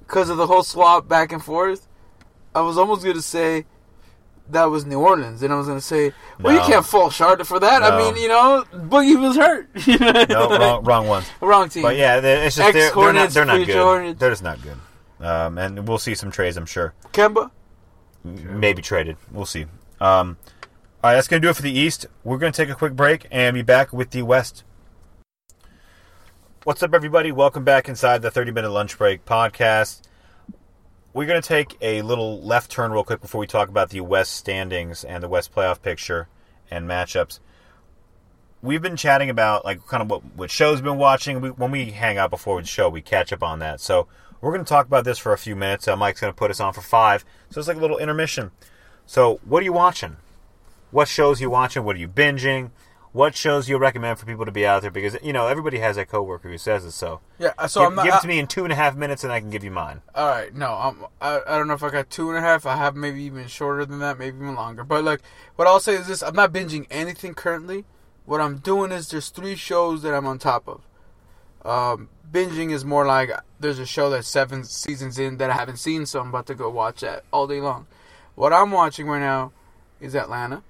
[0.00, 1.88] because of the whole swap back and forth.
[2.54, 3.64] I was almost gonna say
[4.50, 7.60] that was New Orleans, and I was gonna say, well, you can't fault Charlotte for
[7.60, 7.82] that.
[7.82, 9.68] I mean, you know, Boogie was hurt.
[10.28, 11.30] No, wrong, wrong ones.
[11.40, 11.82] Wrong team.
[11.82, 13.76] But yeah, it's just they're, they're not they're not good.
[13.76, 14.20] Hornets.
[14.20, 14.76] They're just not good.
[15.20, 16.94] Um, and we'll see some trades, I'm sure.
[17.12, 17.50] Kemba.
[18.24, 19.16] Maybe traded.
[19.32, 19.66] We'll see.
[20.00, 20.36] Um,
[21.02, 22.06] all right, that's going to do it for the East.
[22.24, 24.64] We're going to take a quick break and be back with the West.
[26.64, 27.32] What's up, everybody?
[27.32, 30.02] Welcome back inside the 30 minute lunch break podcast.
[31.18, 34.02] We're going to take a little left turn real quick before we talk about the
[34.02, 36.28] West standings and the West playoff picture
[36.70, 37.40] and matchups.
[38.62, 41.40] We've been chatting about like kind of what, what shows been watching.
[41.40, 43.80] We, when we hang out before the show, we catch up on that.
[43.80, 44.06] So
[44.40, 45.88] we're going to talk about this for a few minutes.
[45.88, 47.24] Uh, Mike's going to put us on for five.
[47.50, 48.52] So it's like a little intermission.
[49.04, 50.18] So what are you watching?
[50.92, 51.82] What shows you watching?
[51.82, 52.70] What are you binging?
[53.12, 54.90] What shows you recommend for people to be out there?
[54.90, 56.92] Because you know everybody has a coworker who says it.
[56.92, 57.52] So, Yeah.
[57.66, 58.04] So give, I'm not.
[58.04, 59.70] give it to me in two and a half minutes, and I can give you
[59.70, 60.02] mine.
[60.14, 62.66] All right, no, I'm, I I don't know if I got two and a half.
[62.66, 64.84] I have maybe even shorter than that, maybe even longer.
[64.84, 65.20] But like,
[65.56, 67.84] what I'll say is this: I'm not binging anything currently.
[68.26, 70.82] What I'm doing is there's three shows that I'm on top of.
[71.64, 75.78] Um, binging is more like there's a show that's seven seasons in that I haven't
[75.78, 77.86] seen, so I'm about to go watch that all day long.
[78.34, 79.52] What I'm watching right now
[79.98, 80.62] is Atlanta.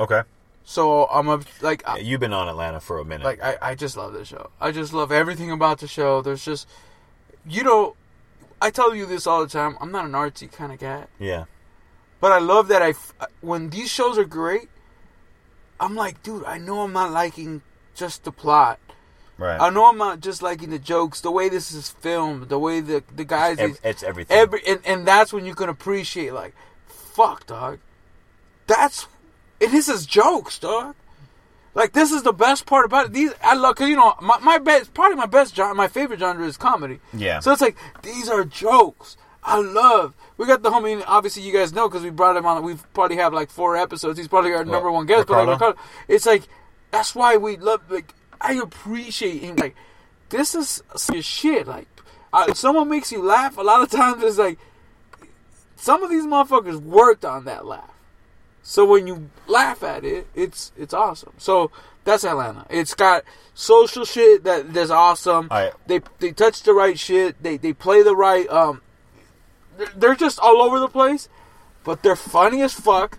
[0.00, 0.22] Okay.
[0.64, 3.24] So I'm a like Yeah, you've been on Atlanta for a minute.
[3.24, 4.50] like I, I just love this show.
[4.60, 6.22] I just love everything about the show.
[6.22, 6.68] There's just
[7.46, 7.96] you know
[8.60, 9.76] I tell you this all the time.
[9.80, 11.44] I'm not an artsy kind of guy, yeah.
[12.20, 14.68] but I love that I uh, when these shows are great.
[15.80, 17.62] I'm like, dude, I know I'm not liking
[17.94, 18.78] just the plot.
[19.36, 19.60] Right.
[19.60, 22.80] I know I'm not just liking the jokes, the way this is filmed, the way
[22.80, 24.36] the the guys Ev- it's everything.
[24.36, 26.54] every and, and that's when you can appreciate like,
[26.86, 27.80] fuck, dog.
[28.68, 29.08] That's
[29.62, 30.94] and this is jokes, dog.
[31.74, 33.12] Like this is the best part about it.
[33.12, 36.20] These I love because you know my my best probably my best genre, my favorite
[36.20, 37.00] genre is comedy.
[37.14, 37.40] Yeah.
[37.40, 39.16] So it's like these are jokes.
[39.42, 40.14] I love.
[40.36, 41.02] We got the homie.
[41.06, 42.62] Obviously, you guys know because we brought him on.
[42.62, 44.18] We've probably have like four episodes.
[44.18, 45.28] He's probably our number one guest.
[45.28, 45.66] But like, Ricardo?
[45.66, 46.42] Ricardo, it's like
[46.90, 47.80] that's why we love.
[47.88, 49.56] Like I appreciate him.
[49.56, 49.74] Like
[50.28, 50.82] this is
[51.24, 51.66] shit.
[51.66, 51.88] Like
[52.34, 54.58] if someone makes you laugh, a lot of times it's like
[55.76, 57.91] some of these motherfuckers worked on that laugh.
[58.62, 61.32] So when you laugh at it, it's it's awesome.
[61.38, 61.70] So
[62.04, 62.66] that's Atlanta.
[62.70, 65.48] It's got social shit that that's awesome.
[65.50, 65.72] Right.
[65.86, 67.42] They they touch the right shit.
[67.42, 68.48] They they play the right.
[68.48, 68.82] Um,
[69.76, 71.28] they're, they're just all over the place,
[71.84, 73.18] but they're funny as fuck,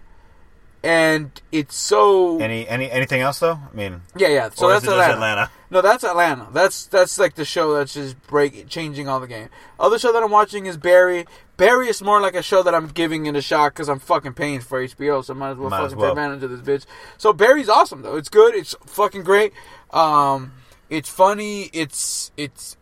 [0.84, 3.58] and it's so Any any anything else though?
[3.72, 4.50] I mean, yeah yeah.
[4.50, 5.14] So that's is it just Atlanta.
[5.14, 5.52] Atlanta?
[5.72, 6.48] No, that's Atlanta.
[6.52, 9.50] That's that's like the show that's just break changing all the game.
[9.80, 11.26] Other show that I'm watching is Barry.
[11.56, 14.34] Barry is more like a show that I'm giving it a shot because I'm fucking
[14.34, 16.16] paying for HBO, so I might as well Might as fucking well.
[16.16, 16.86] take advantage of this bitch.
[17.18, 18.18] So Barry's awesome though.
[18.18, 18.54] It's good.
[18.56, 19.54] It's fucking great.
[19.92, 20.54] Um,
[20.90, 21.70] it's funny.
[21.74, 22.76] It's it's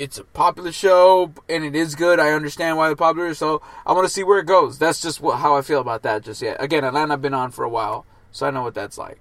[0.00, 2.18] it's a popular show and it is good.
[2.18, 3.34] I understand why the popular.
[3.34, 4.78] So I want to see where it goes.
[4.78, 6.22] That's just what, how I feel about that.
[6.22, 6.56] Just yet.
[6.58, 9.20] Again, Atlanta been on for a while, so I know what that's like.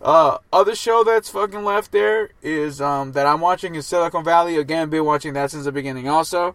[0.00, 4.56] Uh, other show that's fucking left there is um that I'm watching is Silicon Valley.
[4.56, 6.08] Again, been watching that since the beginning.
[6.08, 6.54] Also,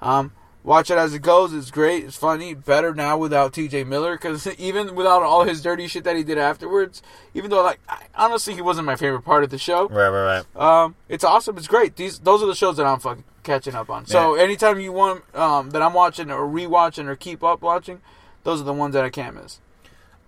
[0.00, 0.32] um,
[0.66, 1.54] watch it as it goes.
[1.54, 2.04] It's great.
[2.04, 2.52] It's funny.
[2.52, 3.84] Better now without T.J.
[3.84, 7.02] Miller because even without all his dirty shit that he did afterwards,
[7.32, 9.88] even though like I, honestly he wasn't my favorite part of the show.
[9.88, 10.82] Right, right, right.
[10.84, 11.56] Um, it's awesome.
[11.56, 11.96] It's great.
[11.96, 14.04] These those are the shows that I'm fucking catching up on.
[14.06, 18.02] So anytime you want um that I'm watching or rewatching or keep up watching,
[18.42, 19.60] those are the ones that I can't miss.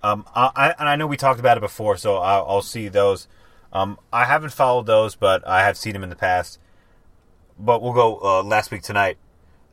[0.00, 2.88] Um, I, I and I know we talked about it before, so I'll, I'll see
[2.88, 3.26] those.
[3.72, 6.58] Um, I haven't followed those, but I have seen them in the past.
[7.58, 9.18] But we'll go uh, last week tonight.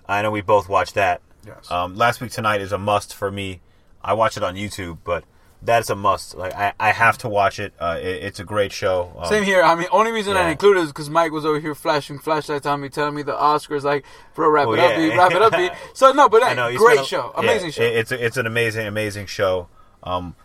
[0.08, 1.22] I know we both watched that.
[1.46, 1.70] Yes.
[1.72, 3.62] Um, last week tonight is a must for me.
[4.04, 5.24] I watch it on YouTube, but
[5.62, 6.36] that's a must.
[6.36, 7.74] Like I, I have to watch it.
[7.80, 9.12] Uh, it it's a great show.
[9.18, 9.64] Um, Same here.
[9.64, 12.82] I mean, only reason I included is because Mike was over here flashing flashlights on
[12.82, 14.98] me, telling me the Oscars, like, bro, wrap Oh, it up, yeah.
[15.10, 15.70] B, wrap it up, B.
[15.94, 17.82] So no, but hey, know great a- show, yeah, amazing show.
[17.84, 19.68] it- it's a, it's an amazing amazing show.
[20.04, 20.36] Um,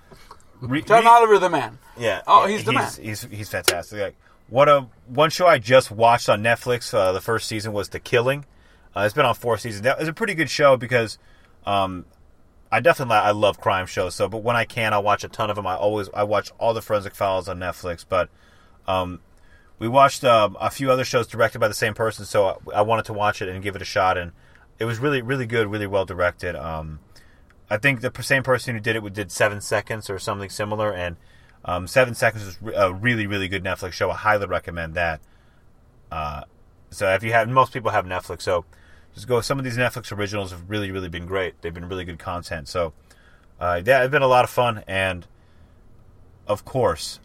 [0.60, 1.78] re- John re- Oliver, the man.
[1.98, 2.22] Yeah.
[2.26, 2.90] Oh, he's the man.
[3.00, 4.00] He's he's fantastic.
[4.00, 4.16] Like
[4.48, 6.92] what a one show I just watched on Netflix.
[6.94, 8.44] Uh, the first season was The Killing.
[8.96, 9.86] Uh, it's been on four seasons.
[9.98, 11.18] Was a pretty good show because
[11.64, 12.06] um,
[12.72, 14.14] I definitely I love crime shows.
[14.14, 15.66] So, but when I can, I watch a ton of them.
[15.66, 18.04] I always I watch all the Forensic Files on Netflix.
[18.08, 18.28] But
[18.86, 19.20] um,
[19.78, 22.82] we watched um, a few other shows directed by the same person, so I, I
[22.82, 24.18] wanted to watch it and give it a shot.
[24.18, 24.32] And
[24.78, 26.56] it was really really good, really well directed.
[26.56, 27.00] Um,
[27.68, 31.16] I think the same person who did it did Seven Seconds or something similar, and
[31.64, 34.10] um, Seven Seconds is a really, really good Netflix show.
[34.10, 35.20] I highly recommend that.
[36.10, 36.42] Uh,
[36.90, 38.64] so if you have, most people have Netflix, so
[39.14, 39.40] just go.
[39.40, 41.60] Some of these Netflix originals have really, really been great.
[41.62, 42.68] They've been really good content.
[42.68, 42.92] So
[43.60, 45.26] uh, yeah, it's been a lot of fun, and
[46.46, 47.20] of course,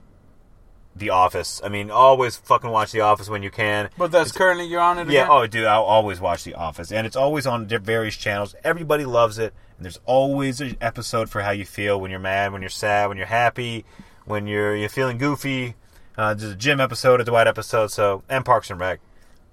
[0.93, 1.61] The Office.
[1.63, 3.89] I mean, always fucking watch The Office when you can.
[3.97, 5.09] But that's currently you're on it.
[5.09, 5.31] Yeah, again?
[5.31, 8.53] oh, dude, I'll always watch The Office, and it's always on various channels.
[8.65, 12.51] Everybody loves it, and there's always an episode for how you feel when you're mad,
[12.51, 13.85] when you're sad, when you're happy,
[14.25, 15.75] when you're you're feeling goofy.
[16.17, 18.99] Uh, there's a Jim episode, a Dwight episode, so and Parks and Rec.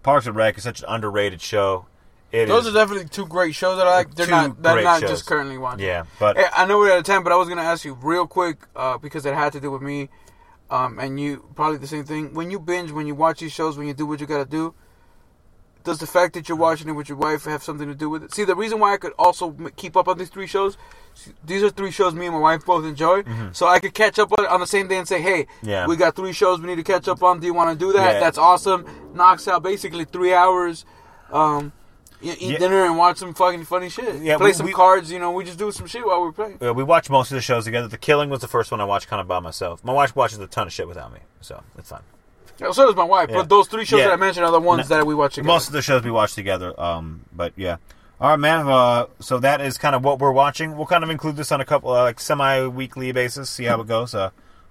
[0.03, 1.87] Parks and Rec is such an underrated show.
[2.33, 4.15] It Those is- are definitely two great shows that I like.
[4.15, 4.63] They're Two not.
[4.63, 5.11] They're not shows.
[5.11, 5.85] just currently watching.
[5.87, 8.27] yeah, but I know we're out of time, but I was gonna ask you real
[8.27, 10.09] quick uh, because it had to do with me,
[10.71, 12.33] um, and you probably the same thing.
[12.33, 14.75] When you binge, when you watch these shows, when you do what you gotta do,
[15.85, 18.23] does the fact that you're watching it with your wife have something to do with
[18.23, 18.33] it?
[18.33, 20.79] See, the reason why I could also keep up on these three shows,
[21.45, 24.33] these are three shows me and my wife both enjoy, so I could catch up
[24.39, 25.69] on it on the same day and say, hey, Mm-hmm.
[25.69, 25.87] Yeah.
[25.89, 27.41] we got three shows we need to catch up on.
[27.41, 28.15] Do you want to do that?
[28.15, 28.21] Yeah.
[28.21, 28.87] That's awesome.
[29.13, 30.85] Knocks out basically three hours.
[31.33, 31.73] Um,
[32.23, 32.59] eat Yeah.
[32.59, 34.17] dinner and watch some fucking funny shit.
[34.23, 35.11] Yeah, Play we- some we- cards.
[35.11, 36.59] You know, we just do some shit while we're playing.
[36.65, 37.89] uh, we watch most of the shows together.
[37.89, 39.83] The Killing was the first one I watched kind of by myself.
[39.85, 42.01] My wife watches a ton of shit without me, so it's fine.
[42.59, 43.29] Yeah, so does my wife.
[43.31, 43.37] Yeah.
[43.39, 44.07] But those three shows Yeah.
[44.09, 45.47] that I mentioned are the ones No, that we watch together.
[45.49, 46.79] Most of the shows we watch together.
[46.81, 47.77] Um, but yeah.
[48.21, 48.69] All right, man.
[48.69, 50.77] Uh, so that is kind of what we're watching.
[50.77, 53.51] We'll kind of include this on a couple uh, like semi-weekly basis.
[53.51, 54.15] See how it goes.
[54.15, 54.31] Uh,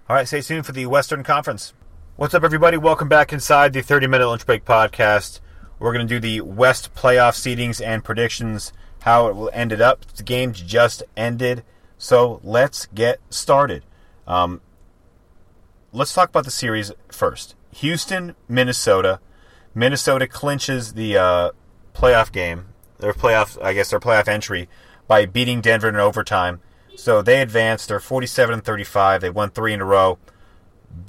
[0.10, 0.26] all right.
[0.28, 1.74] Stay tuned for the Western Conference.
[2.16, 2.78] What's up, everybody?
[2.78, 5.42] Welcome back inside the 30-minute lunch break podcast.
[5.82, 8.72] We're going to do the West playoff seedings and predictions.
[9.00, 10.06] How it will ended up.
[10.06, 11.64] The games just ended,
[11.98, 13.84] so let's get started.
[14.28, 14.62] Um,
[15.92, 17.56] let's talk about the series first.
[17.78, 19.20] Houston, Minnesota.
[19.74, 21.52] Minnesota clinches the uh,
[21.96, 22.66] playoff game,
[23.00, 24.70] their playoff, I guess their playoff entry
[25.08, 26.62] by beating Denver in overtime.
[26.96, 27.88] So they advanced.
[27.88, 29.22] They're 47 and 35.
[29.22, 30.20] They won three in a row.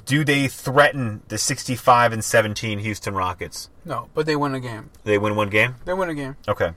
[0.05, 3.69] Do they threaten the 65 and 17 Houston Rockets?
[3.85, 4.89] No, but they win a game.
[5.03, 5.75] They win one game.
[5.85, 6.35] They win a game.
[6.47, 6.71] Okay.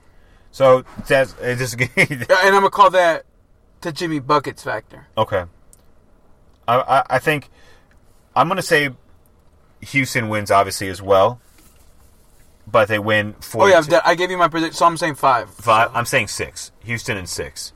[0.51, 3.25] So that's it's just Yeah, and I'm gonna call that
[3.81, 5.07] the Jimmy buckets factor.
[5.17, 5.43] Okay.
[6.67, 7.49] I, I, I think
[8.35, 8.89] I'm going to say
[9.81, 11.39] Houston wins obviously as well,
[12.65, 13.63] but they win four.
[13.63, 15.49] Oh yeah, that- I gave you my prediction, so I'm saying five.
[15.49, 15.89] five.
[15.93, 16.71] I'm saying six.
[16.83, 17.73] Houston and six,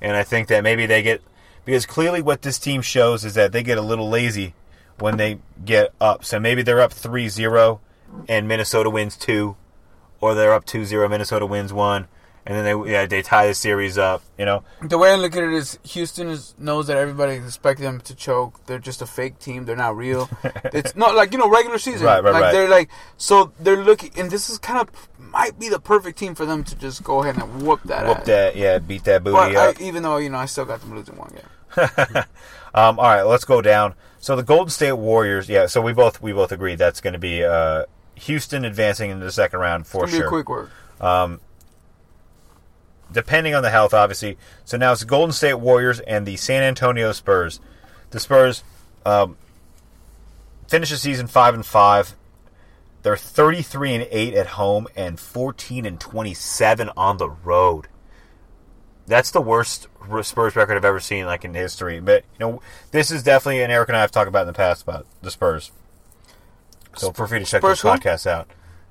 [0.00, 1.22] and I think that maybe they get
[1.64, 4.54] because clearly what this team shows is that they get a little lazy
[4.98, 6.24] when they get up.
[6.24, 7.80] So maybe they're up 3-0
[8.28, 9.56] and Minnesota wins two,
[10.20, 12.06] or they're up 2-0, Minnesota wins one,
[12.46, 14.22] and then they yeah they tie the series up.
[14.38, 17.80] You know, The way I look at it is, Houston is, knows that everybody expects
[17.80, 18.64] them to choke.
[18.66, 19.64] They're just a fake team.
[19.64, 20.28] They're not real.
[20.64, 22.06] it's not like you know regular season.
[22.06, 22.52] Right, right, like right.
[22.52, 26.34] they're like so they're looking, and this is kind of might be the perfect team
[26.34, 28.06] for them to just go ahead and whoop that.
[28.06, 28.26] whoop ass.
[28.26, 31.16] that, yeah, beat that booty I, even though you know I still got them losing
[31.16, 32.24] one game.
[32.74, 33.94] Um, all right, let's go down.
[34.18, 35.66] So the Golden State Warriors, yeah.
[35.66, 37.84] So we both we both agreed that's going to be uh,
[38.16, 40.20] Houston advancing into the second round for sure.
[40.20, 40.70] be a quick work.
[43.12, 44.36] depending on the health, obviously.
[44.64, 47.60] So now it's the Golden State Warriors and the San Antonio Spurs.
[48.10, 48.64] The Spurs
[49.06, 49.36] um,
[50.66, 52.16] finish the season five and five.
[53.04, 57.86] They're thirty three and eight at home and fourteen and twenty seven on the road.
[59.06, 59.88] That's the worst
[60.22, 62.00] Spurs record I've ever seen, like in history.
[62.00, 62.62] But you know,
[62.92, 65.30] this is definitely, an Eric and I have talked about in the past about the
[65.30, 65.70] Spurs.
[66.96, 67.98] So feel free to check Spurs those who?
[67.98, 68.48] podcasts out.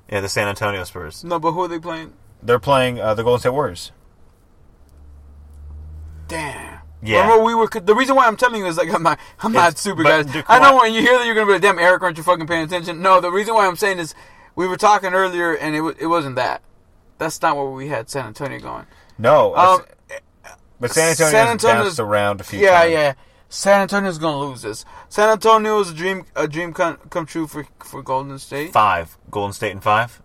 [0.08, 1.24] Yeah, the San Antonio Spurs.
[1.24, 2.14] No, but who are they playing?
[2.44, 3.92] They're playing uh, the Golden State Warriors.
[6.28, 6.82] Damn.
[7.04, 7.22] Yeah.
[7.22, 9.78] Remember we were the reason why I'm telling you is like I'm not I'm not
[9.78, 10.26] super guys.
[10.48, 12.48] I know when you hear that you're gonna be like, damn Eric, aren't you fucking
[12.48, 13.02] paying attention?
[13.02, 14.16] No, the reason why I'm saying is
[14.56, 16.62] we were talking earlier and it wa- it wasn't that.
[17.18, 18.86] That's not where we had San Antonio going.
[19.18, 19.82] No, Um,
[20.80, 22.92] but San Antonio San Antonio's- bounced around a few Yeah, times.
[22.92, 23.14] yeah.
[23.50, 24.84] San Antonio's gonna lose this.
[25.10, 28.72] San Antonio is a dream a dream come, come true for for Golden State.
[28.74, 30.22] Five, Golden State and five.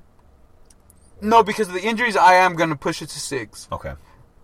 [1.20, 3.66] No, because of the injuries, I am gonna push it to six.
[3.72, 3.94] Okay.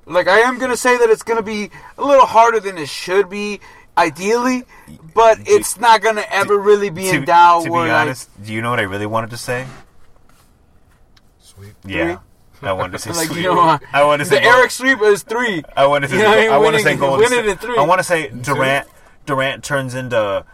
[0.07, 3.31] Like I am gonna say that it's gonna be a little harder than it should
[3.31, 3.61] be,
[3.97, 4.65] ideally,
[5.15, 7.61] but it's not gonna ever really be To, in doubt.
[7.61, 9.67] to be where, like, honest, do you know what I really wanted to say?
[11.41, 11.73] Sweet.
[11.87, 12.19] Yeah,
[12.63, 13.11] I wanted to say.
[13.13, 13.43] like sweet.
[13.45, 15.63] you know, uh, I wanted to say the Eric sweep is three.
[15.77, 16.17] I want to say.
[16.19, 16.51] You know I mean?
[16.53, 17.49] I want to say Golden winning State.
[17.51, 17.79] in three.
[17.79, 18.89] I want to say Durant.
[19.27, 20.45] Durant turns into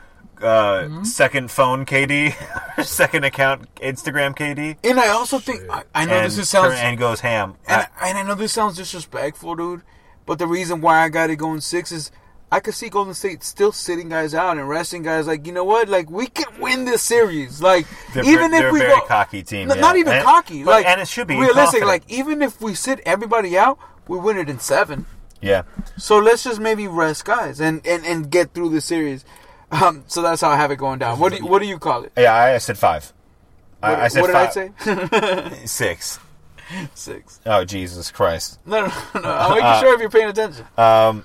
[0.43, 1.05] uh, Mm-hmm.
[1.05, 2.35] second phone KD,
[2.85, 6.75] second account Instagram KD, And I also think I, I know and, this is sounds
[6.75, 7.55] turn- and goes ham.
[7.69, 9.83] and, I- and I know this sounds disrespectful, dude.
[10.27, 12.11] But the reason why I got it going six is
[12.53, 15.27] I could see Golden State still sitting guys out and resting guys.
[15.27, 15.89] Like you know what?
[15.89, 17.61] Like we can win this series.
[17.63, 19.81] Like They're even if they're a we very go, cocky team, N- yeah.
[19.81, 20.63] not even And- cocky.
[20.65, 21.81] but- like and it should be realistic.
[21.83, 21.87] confident.
[21.89, 25.07] Like even if we sit everybody out, we win it in seven.
[25.41, 25.63] yeah.
[25.97, 29.25] So let's just maybe rest guys and, and, and get through the series.
[29.71, 31.19] Um, so that's how I have it going down.
[31.19, 32.13] What do you, what do you call it?
[32.17, 33.13] Yeah, I, I said five.
[33.81, 35.29] What, I said what did five.
[35.39, 35.67] I say?
[35.67, 36.19] Six.
[36.95, 37.41] Six.
[37.47, 38.59] Oh Jesus Christ!
[38.65, 39.21] No, no, no.
[39.31, 40.65] I'm making Uh, sure if you're paying attention.
[40.79, 41.25] Um,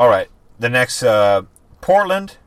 [0.00, 0.28] all right.
[0.58, 1.42] The next uh,
[1.80, 2.38] Portland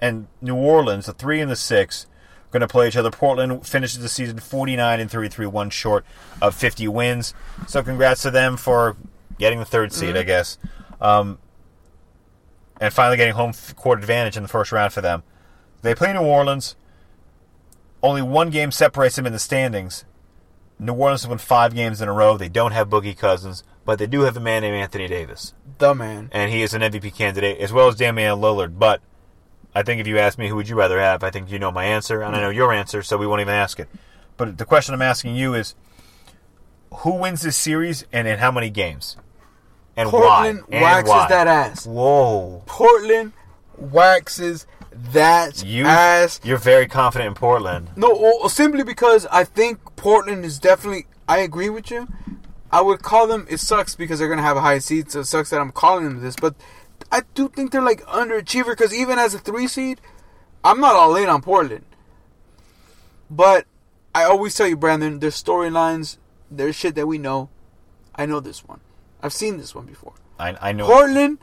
[0.00, 3.10] and New Orleans, the three and the six, are going to play each other.
[3.10, 6.04] Portland finishes the season 49 and 33, one short
[6.42, 7.34] of 50 wins.
[7.68, 8.96] So congrats to them for
[9.38, 10.58] getting the third seed, I guess,
[11.00, 11.38] um,
[12.80, 15.22] and finally getting home court advantage in the first round for them.
[15.82, 16.76] They play New Orleans.
[18.02, 20.04] Only one game separates them in the standings.
[20.78, 22.36] New Orleans has won five games in a row.
[22.36, 25.94] They don't have Boogie Cousins, but they do have a man named Anthony Davis The
[25.94, 26.28] man.
[26.32, 28.78] and he is an MVP candidate as well as Damian Lillard.
[28.78, 29.00] But
[29.74, 31.70] I think if you ask me who would you rather have, I think you know
[31.70, 33.88] my answer, and I know your answer, so we won't even ask it.
[34.36, 35.74] But the question I'm asking you is,
[36.98, 39.16] who wins this series and in how many games,
[39.96, 40.76] and Portland why?
[40.76, 41.28] And waxes why?
[41.28, 41.86] that ass.
[41.86, 43.32] Whoa, Portland
[43.78, 44.66] waxes
[45.12, 46.40] that you ass.
[46.44, 47.90] you're very confident in Portland.
[47.96, 51.06] No, well, simply because I think Portland is definitely.
[51.28, 52.08] I agree with you.
[52.70, 53.46] I would call them.
[53.50, 56.04] It sucks because they're gonna have a high seed, so it sucks that I'm calling
[56.04, 56.36] them this.
[56.36, 56.54] But
[57.10, 60.00] I do think they're like underachiever because even as a three seed,
[60.64, 61.84] I'm not all in on Portland.
[63.30, 63.66] But
[64.14, 66.18] I always tell you, Brandon, there's storylines,
[66.50, 67.48] there's shit that we know.
[68.14, 68.80] I know this one.
[69.22, 70.14] I've seen this one before.
[70.38, 70.86] I, I know.
[70.86, 71.38] Portland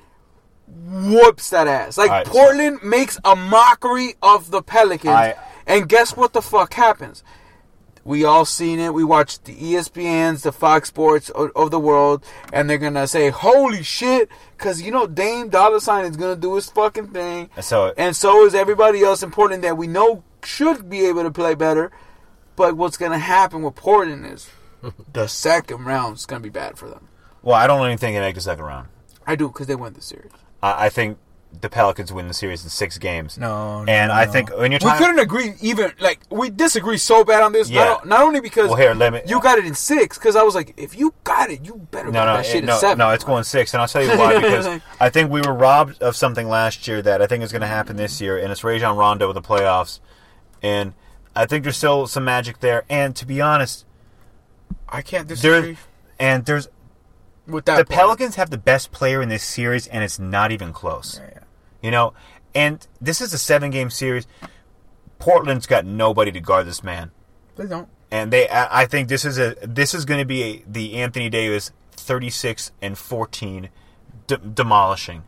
[0.67, 1.97] whoops that ass.
[1.97, 5.35] Like so- Portland makes a mockery of the Pelicans, I-
[5.67, 7.23] and guess what the fuck happens?
[8.05, 8.93] We all seen it.
[8.93, 13.29] We watched the ESPNs, the Fox Sports of, of the world, and they're gonna say,
[13.29, 17.93] "Holy shit!" Because you know Dame Dollar Sign is gonna do his fucking thing, So
[17.97, 21.55] and so is everybody else in Portland that we know should be able to play
[21.55, 21.91] better.
[22.57, 24.49] But what's gonna happen with Portland is
[25.13, 27.07] the second round is gonna be bad for them.
[27.43, 28.87] Well, I don't even think they make the second round.
[29.27, 30.31] I do because they win the series.
[30.61, 31.17] I, I think
[31.61, 33.37] the Pelicans win the series in six games.
[33.37, 34.31] No, no, and I no.
[34.31, 37.69] think when you're we couldn't agree even like we disagree so bad on this.
[37.69, 37.85] Yeah.
[37.85, 40.43] Not, not only because Well, here, let me- you got it in six, because I
[40.43, 42.79] was like, if you got it, you better no, no, that shit it- no, in
[42.79, 42.97] seven.
[42.97, 44.33] no, it's going six, and I'll tell you why.
[44.41, 47.61] Because I think we were robbed of something last year that I think is going
[47.61, 49.99] to happen this year, and it's Rajon Rondo in the playoffs,
[50.61, 50.93] and
[51.35, 52.83] I think there's still some magic there.
[52.89, 53.85] And to be honest,
[54.89, 55.77] I can't there disagree
[56.19, 56.67] and there's
[57.47, 57.77] with that.
[57.77, 57.85] the.
[57.85, 61.19] Pelicans have the best player in this series, and it's not even close.
[61.21, 61.39] Yeah, yeah.
[61.81, 62.13] You know,
[62.55, 64.25] and this is a seven game series.
[65.19, 67.11] Portland's got nobody to guard this man,
[67.55, 67.87] They don't.
[68.11, 68.47] and they.
[68.49, 72.29] I think this is a this is going to be a, the Anthony Davis thirty
[72.29, 73.69] six and fourteen
[74.27, 75.23] de- demolishing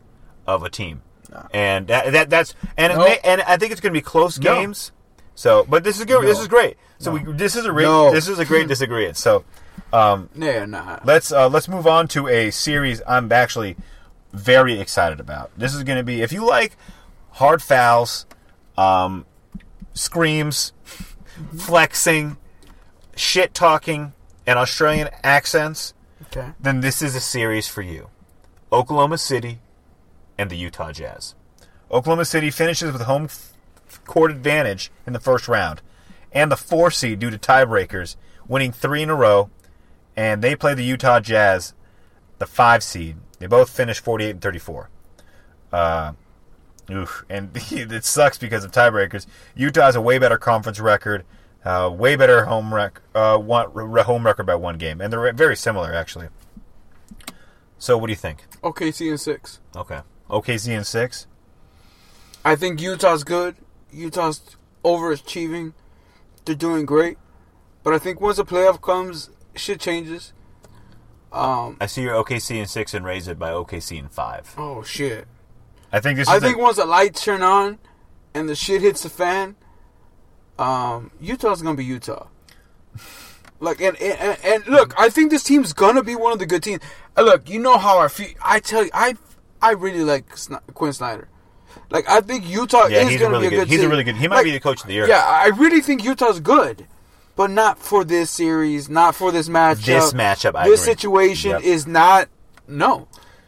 [0.46, 1.46] of a team, No.
[1.52, 3.04] and that, that that's and No.
[3.04, 4.54] may, and I think it's going to be close No.
[4.54, 4.92] games.
[5.34, 6.24] So, but this is good.
[6.26, 6.76] This is great.
[6.98, 7.22] So No.
[7.22, 8.12] we this is a re- No.
[8.12, 9.16] this is a great disagreement.
[9.16, 9.44] So.
[9.92, 10.98] Um, Yeah, nah.
[11.04, 13.76] let's uh, let's move on to a series I'm actually
[14.32, 15.50] very excited about.
[15.58, 16.76] This is going to be if you like
[17.32, 18.26] hard fouls,
[18.76, 19.24] um,
[19.94, 20.72] screams,
[21.56, 22.36] flexing,
[23.14, 24.12] shit talking,
[24.46, 25.94] and Australian accents,
[26.26, 26.50] Okay.
[26.60, 28.08] then this is a series for you.
[28.72, 29.60] Oklahoma City
[30.38, 31.34] and the Utah Jazz.
[31.90, 33.28] Oklahoma City finishes with home
[34.06, 35.80] court advantage in the first round,
[36.32, 38.16] and the four seed due to tiebreakers,
[38.48, 39.50] winning three in a row.
[40.16, 41.74] And they play the Utah Jazz,
[42.38, 43.16] the five seed.
[43.38, 44.90] They both finished 48 and 34.
[45.72, 46.12] Uh,
[46.90, 47.24] oof.
[47.28, 49.26] And it sucks because of tiebreakers.
[49.54, 51.24] Utah has a way better conference record,
[51.64, 55.32] uh, way better home rec, uh, one, re- home record by one game, and they're
[55.32, 56.28] very similar actually.
[57.78, 58.44] So, what do you think?
[58.62, 59.60] OKC in six.
[59.74, 60.00] Okay,
[60.30, 61.26] OKC in six.
[62.44, 63.56] I think Utah's good.
[63.92, 65.74] Utah's overachieving.
[66.44, 67.18] They're doing great.
[67.82, 70.32] But I think once the playoff comes, shit changes.
[71.32, 71.76] Um.
[71.80, 74.54] I see your OKC in six and raise it by OKC in five.
[74.56, 75.26] Oh shit.
[75.92, 76.28] I think this.
[76.28, 77.78] I is think a- once the lights turn on,
[78.34, 79.56] and the shit hits the fan,
[80.58, 82.26] um, Utah's gonna be Utah.
[83.58, 86.62] Like and, and and look, I think this team's gonna be one of the good
[86.62, 86.82] teams.
[87.16, 88.28] Uh, look, you know how I feel.
[88.44, 89.16] I tell you, I
[89.62, 91.26] I really like Sn- Quin Snyder.
[91.88, 93.68] Like I think Utah yeah, is gonna really be a good.
[93.68, 93.72] good.
[93.74, 94.16] He's a really good.
[94.16, 95.08] He might Like, be the coach of the year.
[95.08, 96.86] Yeah, I really think Utah's good,
[97.36, 99.84] but not for this series, not for this matchup.
[99.84, 100.92] This matchup, I this agree.
[100.94, 101.62] situation Yep.
[101.62, 102.28] is not.
[102.66, 103.06] No,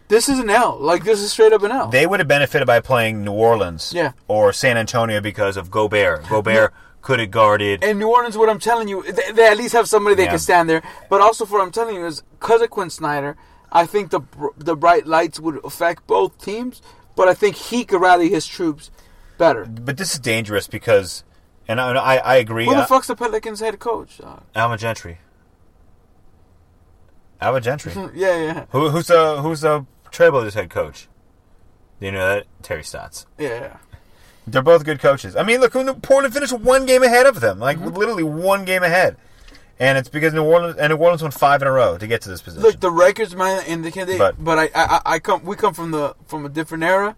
[0.09, 0.79] this is an L.
[0.79, 1.89] Like this is straight up an L.
[1.89, 4.13] They would have benefited by playing New Orleans, Yeah.
[4.29, 6.29] or San Antonio because of Gobert.
[6.29, 6.73] Gobert
[7.03, 7.83] could have guarded.
[7.83, 10.31] And New Orleans, what I'm telling you, they, they at least have somebody they Yeah.
[10.31, 10.83] can stand there.
[11.09, 13.37] But also, for what I'm telling you is, because of Quin Snyder,
[13.73, 14.21] I think the
[14.57, 16.81] the bright lights would affect both teams.
[17.17, 18.91] But I think he could rally his troops
[19.39, 19.65] better.
[19.67, 21.25] but this is dangerous because,
[21.69, 22.65] and I, I, I agree.
[22.67, 24.19] Who the uh, fuck's the Pelicans head coach?
[24.19, 24.43] dog?
[24.55, 25.19] Alvin Gentry.
[27.41, 27.93] Alvin Gentry.
[28.15, 31.09] yeah, yeah, Who, who's the who's the Trailblazers head coach?
[32.01, 33.27] Do you know that Terry Stotts?
[33.39, 33.77] yeah.
[34.47, 35.37] They're both good coaches.
[35.37, 37.95] I mean, look, Portland finished one game ahead of them, like Mm-hmm.
[37.95, 39.19] literally one game ahead,
[39.79, 42.23] and it's because New Orleans and New Orleans won five in a row to get
[42.23, 42.63] to this position.
[42.63, 46.15] Look, the records might indicate, But- but, I, I, I come, we come from the
[46.27, 47.15] from a different era.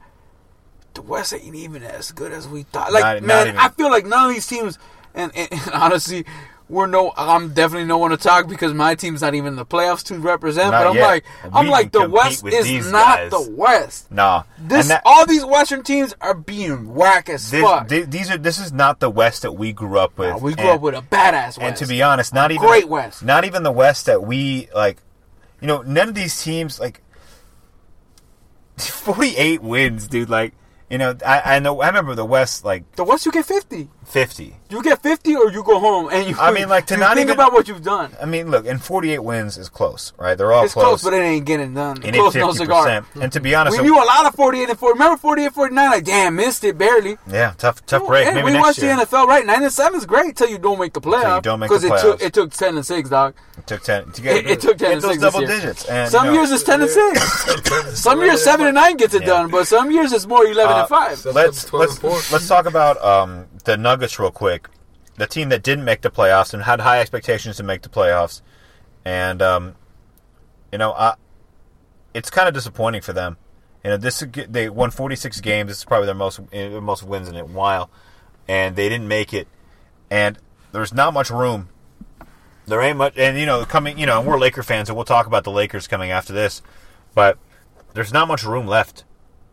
[0.95, 2.93] The West ain't even as good as we thought.
[2.93, 3.59] Like, Not- not man, even.
[3.61, 4.79] I feel like none of these teams,
[5.15, 6.25] and, and, and honestly,
[6.69, 7.13] we're no.
[7.17, 10.19] I'm definitely no one to talk because my team's not even in the playoffs to
[10.21, 10.71] represent.
[10.71, 11.03] Not but I'm yet.
[11.07, 13.31] like, We I'm like, the West is not guys.
[13.33, 14.11] the West.
[14.13, 17.89] nah, This, that- all these Western teams are being whack as this, fuck.
[17.89, 20.31] thi- these are this is not the West that we grew up with.
[20.31, 21.61] Nah, we grew And- up with a badass West.
[21.61, 23.25] And to be honest, not even great West.
[23.25, 24.99] not even the West that we like.
[25.61, 27.01] You know, none of these teams like
[28.77, 30.31] forty-eight wins, dude.
[30.31, 30.55] Like,
[30.91, 33.89] you know, I, I know I remember the West like the West, you get 50.
[34.05, 34.57] fifty.
[34.71, 36.37] You get 50 or you go home and you.
[36.39, 38.13] I mean, like, to you not think even- about what you've done.
[38.23, 40.37] I mean, look, and forty-eight wins is close, right?
[40.39, 42.01] They're all It's close, but it ain't getting done.
[42.05, 43.05] and close, no cigar.
[43.21, 44.93] And to be honest, We knew a lot of 48 and 40.
[44.99, 45.91] Remember 48 49?
[45.91, 47.19] Like, damn, missed it barely.
[47.29, 48.27] yeah, tough, tough break.
[48.29, 48.95] Hey, Maybe we watched year.
[48.97, 49.45] the NFL, right?
[49.47, 51.43] 9 and 7 is great till you don't make the playoff.
[51.43, 52.23] don't make the it took, playoffs.
[52.23, 53.35] it took 10 and 6, dog.
[53.59, 54.37] It took ten to get.
[54.39, 55.57] It, it took 10 get and those 6 this double year.
[55.61, 55.85] digits.
[55.87, 56.91] And Some you know, years it's 10 and
[57.91, 58.01] 6.
[58.01, 60.80] Some years 7 and 9 gets it done, but some years it's more 11 Uh,
[60.81, 61.19] and 5.
[61.19, 64.69] so- let's let's let's talk about um, the Nuggets real quick.
[65.17, 68.41] The team that didn't make the playoffs and had high expectations to make the playoffs,
[69.05, 69.75] and um,
[70.73, 71.15] you know, I,
[72.15, 73.37] it's kind of disappointing for them.
[73.85, 75.69] You know, this they won 46 games.
[75.69, 77.91] This is probably their most eh, most wins in a while,
[78.49, 79.49] and they didn't make it.
[80.11, 80.39] And
[80.73, 81.69] there's not much room.
[82.67, 85.27] There ain't much, and you know, coming, you know, we're Laker fans, and we'll talk
[85.27, 86.63] about the Lakers coming after this,
[87.15, 87.39] but
[87.95, 89.05] there's not much room left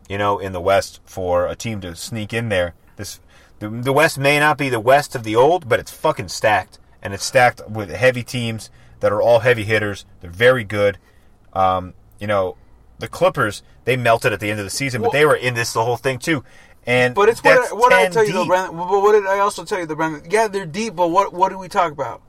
[0.08, 2.74] you know, in the West for a team to sneak in there.
[2.96, 3.20] This
[3.58, 6.78] the, the West may not be the West of the old, but it's fucking stacked,
[7.02, 10.04] and it's stacked with heavy teams that are all heavy hitters.
[10.20, 10.98] They're very good.
[11.52, 12.56] Um, you know,
[12.98, 15.54] the Clippers they melted at the end of the season, Well- but they were in
[15.54, 16.44] this the whole thing too.
[16.86, 18.46] And But it's what, what did I 10 tell you though.
[18.46, 18.76] Brandon?
[18.76, 20.22] But what did I also tell you, the Brandon?
[20.30, 22.22] Yeah, they're deep, but what what do we talk about?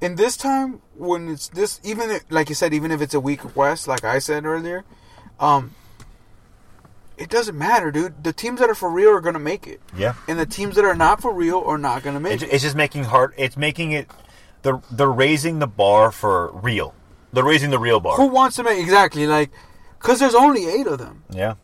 [0.00, 3.20] In this time, when it's this, even if, like you said, even if it's a
[3.20, 4.84] weak West, like I said earlier,
[5.38, 5.74] um,
[7.22, 8.22] it doesn't matter, dude.
[8.24, 10.84] The teams that are for real are gonna make it, Yeah, and the teams that
[10.84, 12.50] are not for real are not gonna make It's, it.
[12.52, 13.32] it's just making hard.
[13.36, 14.10] It's making it.
[14.62, 16.94] They're they're raising the bar for real.
[17.32, 18.16] They're raising the real bar.
[18.16, 19.50] Who wants to make exactly like?
[19.98, 21.22] Because there's only eight of them.
[21.30, 21.54] Yeah,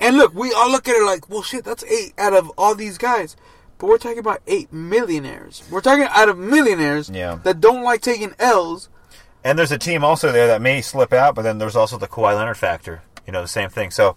[0.00, 2.74] And look, we all look at it like, well, shit, that's eight out of all
[2.74, 3.36] these guys.
[3.78, 5.62] But we're talking about eight millionaires.
[5.70, 7.38] We're talking out of millionaires Yeah.
[7.44, 8.88] that don't like taking L's.
[9.44, 12.08] and there's a team also there that may slip out, but then there's also the
[12.08, 13.02] Kawhi Leonard factor.
[13.26, 13.90] You know, the same thing.
[13.90, 14.16] So.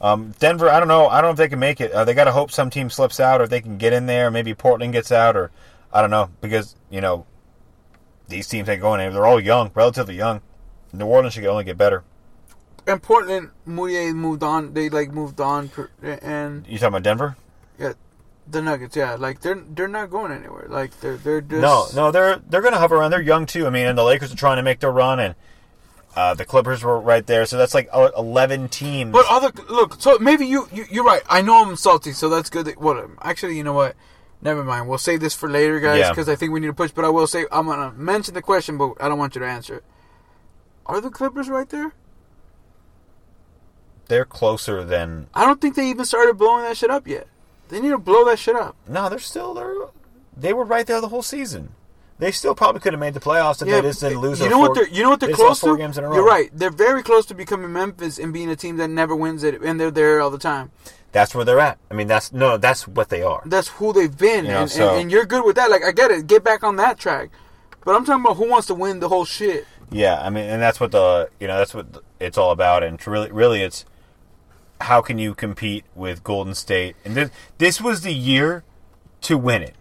[0.00, 1.08] Um, Denver, I don't know.
[1.08, 1.92] I don't know if they can make it.
[1.92, 4.30] Uh, they got to hope some team slips out, or they can get in there.
[4.30, 5.50] Maybe Portland gets out, or
[5.92, 7.26] I don't know because you know
[8.28, 9.14] these teams ain't going anywhere.
[9.14, 10.40] They're all young, relatively young.
[10.92, 12.02] New Orleans should only get better.
[12.86, 14.72] And Portland, Mouye moved on.
[14.72, 17.36] They like moved on, per- and You talking about Denver?
[17.78, 17.92] yeah,
[18.50, 20.66] the Nuggets, yeah, like they're they're not going anywhere.
[20.68, 23.10] Like they're they're just No, no, they're they're going to hover around.
[23.10, 23.66] They're young too.
[23.66, 25.34] I mean, and the Lakers are trying to make their run, and
[26.16, 27.46] uh, the Clippers were right there.
[27.46, 29.12] So that's like uh, eleven teams.
[29.12, 31.22] But other look, so maybe you, you you're right.
[31.28, 32.66] I know I'm salty, so that's good.
[32.66, 33.94] That, what actually, you know what?
[34.42, 34.88] Never mind.
[34.88, 36.08] We'll save this for later, guys, Yeah.
[36.10, 36.90] because I think we need to push.
[36.92, 39.46] But I will say I'm gonna mention the question, but I don't want you to
[39.46, 39.84] answer it.
[40.86, 41.92] Are the Clippers right there?
[44.08, 47.28] they're closer than I don't think they even started blowing that shit up yet.
[47.68, 48.74] They need to blow that shit up.
[48.88, 49.08] no.
[49.08, 49.72] They're still they're
[50.36, 51.74] they were right there the whole season.
[52.20, 54.40] They still probably could have made the playoffs if they just didn't eh, lose.
[54.40, 55.78] You know what they're you know what they're they close four to.
[55.78, 56.16] games in a row.
[56.16, 56.50] You're right.
[56.52, 59.80] They're very close to becoming Memphis and being a team that never wins it, and
[59.80, 60.70] they're there all the time.
[61.12, 61.78] That's where they're at.
[61.90, 63.42] I mean, that's no, that's what they are.
[63.46, 65.70] That's who they've been, You know, and, so- and, and you're good with that.
[65.70, 66.26] Like I get it.
[66.26, 67.30] Get back on that track.
[67.84, 69.66] But I'm talking about who wants to win the whole shit.
[69.90, 72.82] Yeah, I mean, and that's what the you know that's what it's all about.
[72.84, 73.84] And really, really, it's
[74.82, 76.96] how can you compete with Golden State?
[77.04, 78.62] And this this was the year
[79.22, 79.74] to win it.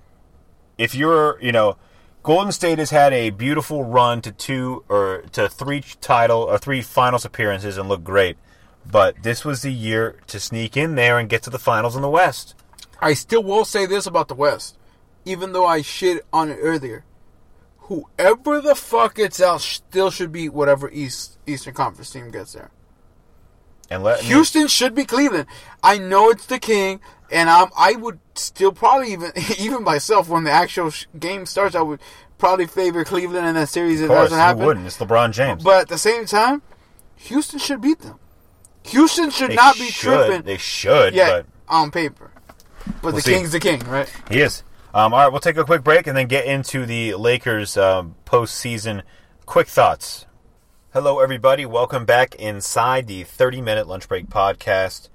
[0.78, 1.78] If you're, you know,
[2.22, 6.82] Golden State has had a beautiful run to two or to three title or three
[6.82, 8.38] finals appearances and look great,
[8.90, 12.02] but this was the year to sneak in there and get to the finals in
[12.02, 12.56] the West.
[13.00, 14.78] I still will say this about the West,
[15.24, 17.06] even though I shit on it earlier.
[17.78, 22.70] Whoever the fuck gets out still should beat whatever East Eastern Conference team gets there.
[23.90, 25.48] And let Houston should be Cleveland.
[25.82, 27.00] I know it's the king,
[27.32, 31.82] and I would still probably even even myself when the actual sh- game starts, I
[31.82, 32.00] would
[32.38, 34.66] probably favor Cleveland in that series if of that course, doesn't happen.
[34.66, 34.86] wouldn't?
[34.86, 35.64] It's LeBron James.
[35.64, 36.62] But at the same time,
[37.18, 38.20] Houston should beat them.
[38.84, 40.26] Houston should they not be should.
[40.26, 41.14] tripping They should.
[41.14, 42.32] Yeah, but on paper.
[43.02, 43.34] But the see.
[43.34, 44.12] king's the king, right?
[44.30, 44.64] He is.
[44.94, 48.16] Um, all right, we'll take a quick break and then get into the Lakers um,
[48.26, 49.04] postseason
[49.46, 50.26] quick thoughts.
[50.94, 51.68] Hello, everybody.
[51.68, 55.10] Welcome back inside the 30 minute lunch break podcast,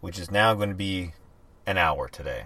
[0.00, 1.12] which is now going to be
[1.66, 2.44] an hour today.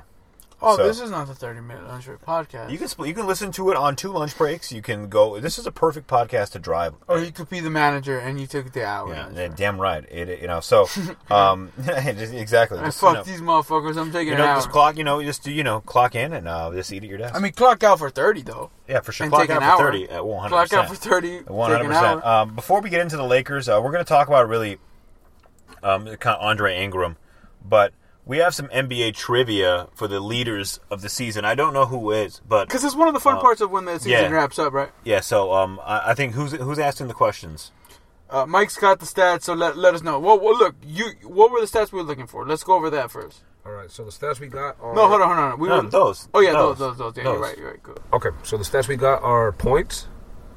[0.63, 2.71] Oh, So- this is not the 30 minute lunch break podcast.
[2.71, 4.71] You can split, you can listen to it on two lunch breaks.
[4.71, 5.41] You can go.
[5.41, 6.93] This is a perfect podcast to drive.
[7.09, 9.09] or you could be the manager and you took the hour.
[9.09, 10.05] Yeah, yeah, damn right.
[10.11, 10.61] It, it- you know.
[10.61, 10.87] So,
[11.31, 12.79] um, exactly.
[12.79, 13.97] I Just, you fuck know, these motherfuckers.
[13.97, 14.99] I'm taking you know, just clock.
[14.99, 17.35] You know, just you know, clock in and uh, just eat at your desk.
[17.35, 18.71] I mean, clock out for 30 though.
[18.87, 19.25] yeah, for sure.
[19.25, 21.45] and Clock out for thirty at one hundred Clock out for 30.
[21.45, 22.23] Hundred percent.
[22.23, 24.77] Um, before we get into the Lakers, uh, we're going to talk about really
[25.83, 27.17] um, kind of Andre Ingram,
[27.65, 27.95] but
[28.31, 31.45] we have some NBA trivia for the leaders of the season.
[31.45, 33.73] I don't know who is, but Because it's one of the fun Uh, parts of
[33.73, 34.29] when the season yeah.
[34.31, 34.91] wraps up, right?
[35.03, 35.19] yeah.
[35.19, 37.73] So um, I, I think who's who's asking the questions?
[38.31, 40.21] Uh, Mike's got the stats, so let, let us know.
[40.21, 42.47] Well, well, look, you what were the stats we were looking for?
[42.47, 43.41] Let's go over that first.
[43.67, 45.59] All right, so the stats we got are No, hold on, hold on.
[45.59, 46.29] We No, were, those.
[46.33, 46.79] Oh yeah, Those.
[46.79, 47.17] those, those, those.
[47.17, 47.33] Yeah, Those.
[47.35, 47.83] you're right, you're right.
[47.83, 47.99] Cool.
[48.13, 50.07] Okay, so the stats we got are points,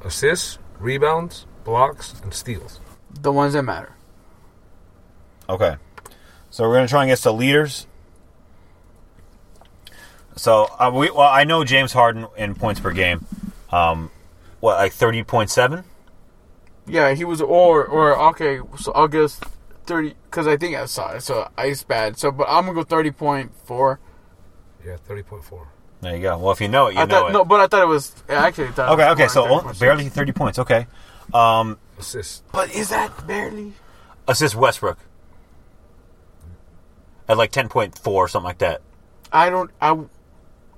[0.06, 2.80] assists, rebounds, blocks, and steals.
[3.20, 3.94] The ones that matter.
[5.50, 5.76] Okay,
[6.54, 7.88] so we're going to try and get to leaders.
[10.36, 13.26] So uh, we well, I know James Harden in points per game.
[13.72, 14.12] Um,
[14.60, 15.84] what like thirty point seven?
[16.86, 18.60] Yeah, he was or or okay.
[18.78, 19.40] So I'll guess
[19.88, 21.22] thirty because I think I saw it.
[21.22, 22.20] So ice bad.
[22.20, 24.00] So but I'm gonna go thirty point four.
[24.86, 25.70] Yeah, thirty point four.
[26.02, 26.38] There you go.
[26.38, 27.34] Well, if you know it, you I know thought it.
[27.34, 28.92] no, but I thought it was I actually thought.
[28.92, 29.80] Okay, okay, so like only, 30.6.
[29.80, 30.60] barely 30 points.
[30.60, 30.86] Okay.
[31.34, 32.44] Um, Assists.
[32.52, 33.74] But is that barely?
[34.28, 35.00] assist Westbrook
[37.28, 38.82] at like 10.4 or something like that.
[39.32, 39.72] I don't.
[39.82, 40.00] I.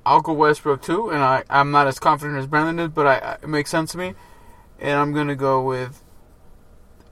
[0.06, 3.18] I'll go Westbrook too, and I I'm not as confident as Brandon is, but I,
[3.18, 4.14] I it makes sense to me,
[4.80, 6.04] and I'm gonna go with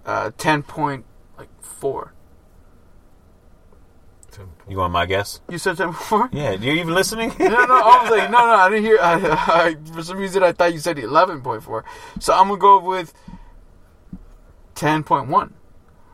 [0.05, 1.05] uh ten point
[1.38, 2.13] like four.
[4.31, 4.71] 10 point.
[4.71, 5.41] You want my guess?
[5.49, 6.29] You said ten point four?
[6.31, 7.34] Yeah, you even listening?
[7.39, 8.99] No, no, I was like, no, no, I didn't hear.
[9.01, 11.84] I, I, for some reason, I thought you said eleven point four.
[12.19, 13.13] So I'm gonna go with
[14.75, 15.55] ten point one.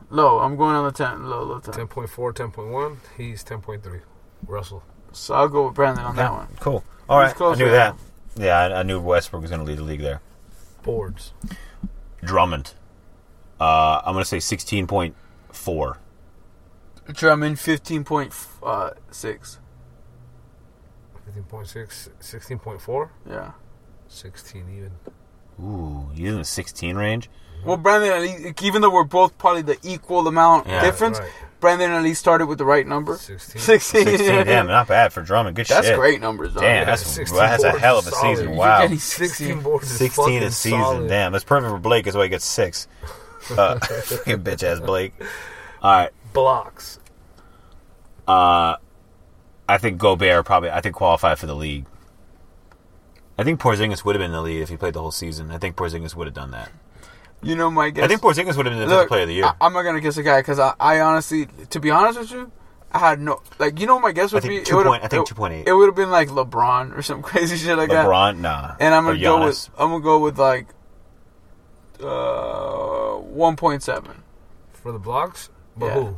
[0.09, 0.39] Low.
[0.39, 1.29] I'm going on the 10.
[1.29, 1.73] Low, low 10.
[1.87, 2.97] 10.4, 10.1.
[3.17, 4.01] He's 10.3.
[4.47, 4.83] Russell.
[5.11, 6.47] So I'll go with Brandon on that one.
[6.59, 6.83] Cool.
[7.07, 7.35] All right.
[7.39, 7.95] I knew right that.
[8.35, 10.21] Yeah, I, I knew Westbrook was going to lead the league there.
[10.83, 11.33] Boards.
[12.23, 12.73] Drummond.
[13.59, 15.97] Uh, I'm going to say 16.4.
[17.11, 19.57] Drummond 15.6.
[21.35, 23.51] 15.6, 16.4, Yeah.
[24.07, 24.91] 16 even.
[25.63, 27.29] Ooh, he's in the 16 range.
[27.65, 31.29] Well, Brandon, at least, even though we're both probably the equal amount Yeah, difference, right.
[31.59, 33.17] Brandon at least started with the right number.
[33.17, 33.61] 16.
[33.61, 34.03] 16.
[34.05, 35.55] 16, damn, not bad for Drummond.
[35.57, 35.85] Good That's shit.
[35.87, 36.61] That's great numbers, though.
[36.61, 38.37] Damn, Yeah, that's, 16 that's a hell of a solid.
[38.37, 38.53] season.
[38.53, 38.81] You Wow.
[38.83, 40.79] getting 16 boards 16 fucking a season.
[40.79, 41.07] solid.
[41.09, 42.05] Damn, that's perfect for Blake.
[42.05, 42.87] That's why he gets six.
[43.57, 45.13] Uh, fucking bitch ass Blake.
[45.81, 46.11] All right.
[46.33, 46.99] Blocks.
[48.27, 48.75] Uh,
[49.67, 50.69] I think Gobert probably.
[50.69, 51.85] I think qualified for the league.
[53.37, 55.51] I think Porzingis would have been in the lead if he played the whole season.
[55.51, 56.69] I think Porzingis would have done that.
[57.41, 58.03] You know my guess.
[58.03, 59.45] I think Porzingis would have been the defensive player of the year.
[59.45, 62.31] I, am not gonna guess a guy because I, I honestly, to be honest with
[62.31, 62.51] you,
[62.91, 63.79] I had no like.
[63.79, 65.67] You know, what my guess would think be two it would've- point- I think 2.8.
[65.67, 68.05] It would have been like LeBron or some crazy shit like that.
[68.05, 68.75] LeBron, nah.
[68.79, 69.69] And I'm gonna go Giannis.
[69.69, 70.67] with I'm gonna go with like
[72.01, 74.15] uh 1.7.
[74.73, 75.49] For the blocks?
[75.77, 75.93] But Yeah.
[75.95, 76.17] who?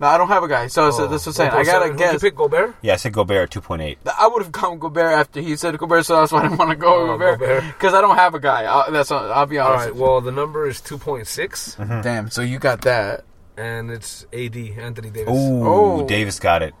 [0.00, 1.50] No, I don't have a guy, so, so Oh, that's what I'm saying.
[1.52, 1.88] I gotta 1.7.
[1.90, 2.12] Who'd guess.
[2.14, 2.74] you pick Gobert?
[2.82, 3.98] Yeah, I said Gobert at two point eight.
[4.18, 6.70] I would have gone Gobert after he said Gobert, so that's why I didn't want
[6.72, 7.64] to go Oh, Gobert Gobert.
[7.64, 8.66] because I don't have a guy.
[8.72, 9.84] I, that's I'll be All honest.
[9.86, 11.24] right, with well, the number is 2.6,
[11.76, 11.92] Mm-hmm.
[11.96, 12.02] you.
[12.02, 13.24] Damn, so you got that.
[13.56, 15.32] and it's AD, Anthony Davis.
[15.32, 16.06] Ooh, Oh.
[16.08, 16.74] Davis got it.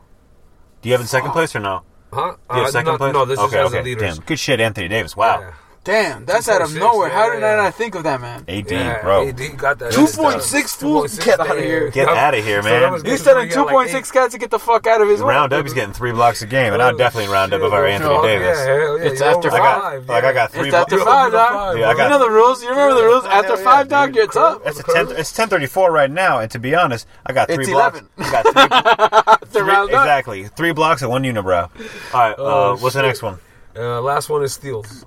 [0.82, 1.82] Do you have in second place or no?
[2.12, 2.34] Huh?
[2.50, 3.12] Do you have Uh, second no, place?
[3.12, 3.78] no, this okay, is as okay.
[3.78, 4.16] a leaders.
[4.18, 5.16] Damn, good shit, Anthony Davis.
[5.16, 5.52] Wow, Yeah.
[5.84, 7.10] Damn, that's out of 2.6, nowhere.
[7.10, 8.42] How did I not think of that, man?
[8.48, 9.92] AD, Yeah, bro, AD got that.
[9.92, 11.06] 2.6 fool?
[11.22, 11.90] Get outta here.
[11.90, 12.80] Get outta here, man.
[12.80, 14.86] that was He's good for telling me, yeah, like 2.6 guys to get the fuck
[14.86, 15.28] out of his way.
[15.28, 15.62] round up.
[15.62, 17.86] He's getting three blocks a game, and I'd Oh, definitely round up shit, if I.
[17.86, 18.58] Anthony Oh, Davis.
[18.58, 18.66] Yeah,
[19.04, 20.24] yeah, It's after over I got five, like.
[20.24, 20.68] I got three.
[20.68, 21.52] It's after five, over dog.
[21.52, 22.62] five, Yeah, I you got- know the rules.
[22.62, 23.24] You remember the rules?
[23.26, 24.62] After five, yeah, dog, you're tough.
[24.64, 25.10] It's a.
[25.20, 28.00] It's ten thirty four right now, and to be honest, I got three It's blocks.
[28.16, 28.26] 11.
[28.26, 28.62] I got three,
[29.42, 30.00] After three- round up.
[30.02, 31.68] exactly three blocks and one unibrow.
[32.14, 33.38] All right, Oh, uh, what's the next one?
[33.76, 35.04] Uh, last one is steals.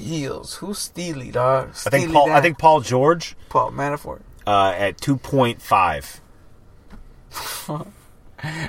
[0.00, 0.54] Steals.
[0.56, 1.70] Who's Steely, dog?
[1.86, 2.30] I think Paul.
[2.30, 4.20] I think Paul George Paul Manafort.
[4.46, 6.20] uh, at two point five.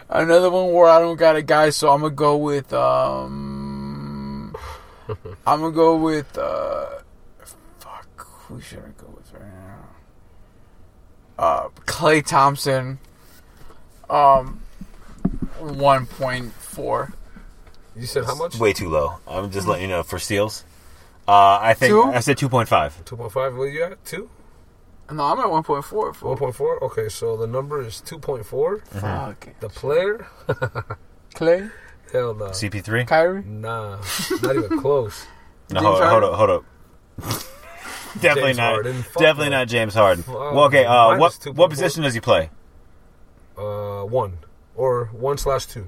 [0.09, 4.55] Another one where I don't got a guy, so I'm gonna go with um.
[5.47, 6.87] I'm gonna go with uh.
[7.79, 8.27] Fuck.
[8.47, 9.41] Who should I go with right
[11.37, 11.43] now?
[11.43, 12.99] Uh, Klay Thompson.
[14.09, 14.59] Um.
[15.59, 17.13] One point four.
[17.95, 18.57] You said how much?
[18.57, 19.15] Way too low.
[19.27, 20.65] I'm just letting you know for steals.
[21.31, 22.03] Uh, I think Two?
[22.03, 22.93] I said two point five.
[23.05, 23.55] 2.5.
[23.57, 24.03] What you at?
[24.03, 24.29] 2?
[25.13, 26.11] No, I'm at one point four.
[26.13, 26.81] 1.4?
[26.81, 28.85] Okay, so the number is 2.4.
[28.87, 29.47] Fuck.
[29.61, 30.27] The player?
[31.35, 31.71] Klay,
[32.11, 32.47] Hell no.
[32.47, 33.05] CP three.
[33.05, 33.43] Kyrie.
[33.45, 33.99] Nah,
[34.41, 35.25] not even close.
[35.69, 36.29] No, James hold, hold Harden?
[36.29, 36.63] up, hold up.
[38.21, 38.71] definitely James not.
[38.73, 39.03] Harden.
[39.03, 39.57] Fuck Definitely no.
[39.59, 40.23] not James Harden.
[40.27, 40.53] Wow.
[40.53, 40.83] Well, okay.
[40.83, 41.55] Uh, Minus what 2.4.
[41.55, 42.49] what position does he play?
[43.57, 44.37] Uh, 1.
[44.75, 45.85] Or 1 slash 2.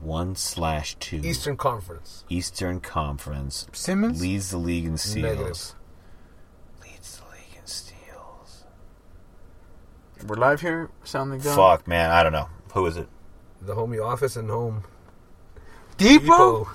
[0.00, 1.16] One slash two.
[1.22, 2.24] Eastern Conference.
[2.28, 4.20] Eastern Conference Simmons.
[4.20, 5.22] leads the league in steals.
[5.22, 5.74] Negative.
[6.82, 8.64] Leads the league in steals.
[10.26, 10.90] We're live here.
[11.04, 11.54] Sounding good.
[11.54, 12.10] Fuck, man.
[12.10, 12.48] I don't know.
[12.74, 13.08] Who is it?
[13.62, 14.84] The homie office and home.
[15.98, 16.20] Depot.
[16.64, 16.68] Depot.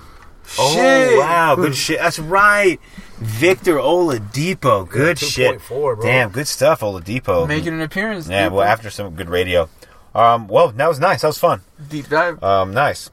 [0.60, 1.98] Oh wow, good shit.
[1.98, 2.78] That's right,
[3.18, 4.88] Victor Oladipo.
[4.88, 5.58] Good Yeah, shit.
[5.62, 6.02] 2.4, bro.
[6.02, 7.48] Damn, good stuff, Oladipo.
[7.48, 8.28] Making an appearance.
[8.28, 8.58] yeah, Depot.
[8.58, 9.68] well, after some good radio.
[10.14, 11.22] Um, well, that was nice.
[11.22, 11.62] That was fun.
[11.88, 12.40] deep dive.
[12.44, 13.10] Um, nice.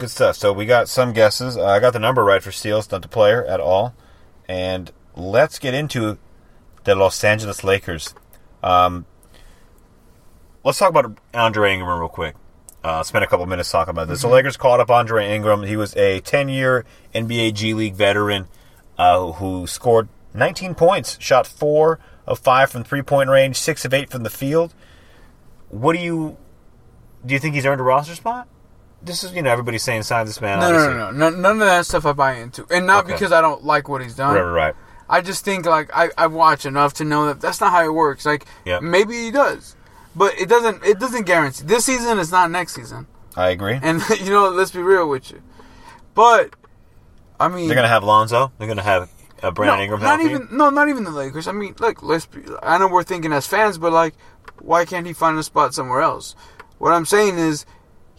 [0.00, 0.36] Good stuff.
[0.36, 1.58] So we got some guesses.
[1.58, 3.94] Uh, I got the number right for steals, not the player at all.
[4.48, 6.16] And let's get into
[6.84, 8.14] the Los Angeles Lakers.
[8.62, 9.04] Um,
[10.64, 12.34] let's talk about Andre Ingram real quick.
[12.82, 14.22] Uh, spend a couple minutes talking about this.
[14.22, 15.64] The Lakers called up Andre Ingram.
[15.64, 18.48] He was a 10-year NBA G League veteran
[18.96, 24.08] uh, who scored 19 points, shot four of five from three-point range, six of eight
[24.08, 24.72] from the field.
[25.68, 26.38] What do you
[27.26, 27.34] do?
[27.34, 28.48] You think he's earned a roster spot?
[29.02, 30.60] This is you know everybody's saying sign this man.
[30.60, 33.14] No, no, no, no, no, none of that stuff I buy into, and not Okay.
[33.14, 34.34] because I don't like what he's done.
[34.34, 34.74] Right, right, right.
[35.08, 37.92] I just think like I, I watch enough to know that that's not how it
[37.92, 38.26] works.
[38.26, 38.80] Like Yeah.
[38.80, 39.74] maybe he does,
[40.14, 40.84] but it doesn't.
[40.84, 41.64] It doesn't guarantee.
[41.64, 43.78] This season is not next season, I agree.
[43.82, 45.40] and you know, let's be real with you.
[46.14, 46.54] But
[47.38, 48.52] I mean, They're gonna have Lonzo.
[48.58, 49.10] They're gonna have
[49.42, 50.34] uh, Brandon no, Ingram not healthy.
[50.34, 51.48] even no, not even the Lakers.
[51.48, 52.26] I mean, look, let's.
[52.26, 54.14] Be, I know we're thinking as fans, but like,
[54.60, 56.36] why can't he find a spot somewhere else?
[56.78, 57.64] What I'm saying is,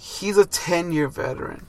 [0.02, 1.68] he's a 10 year veteran.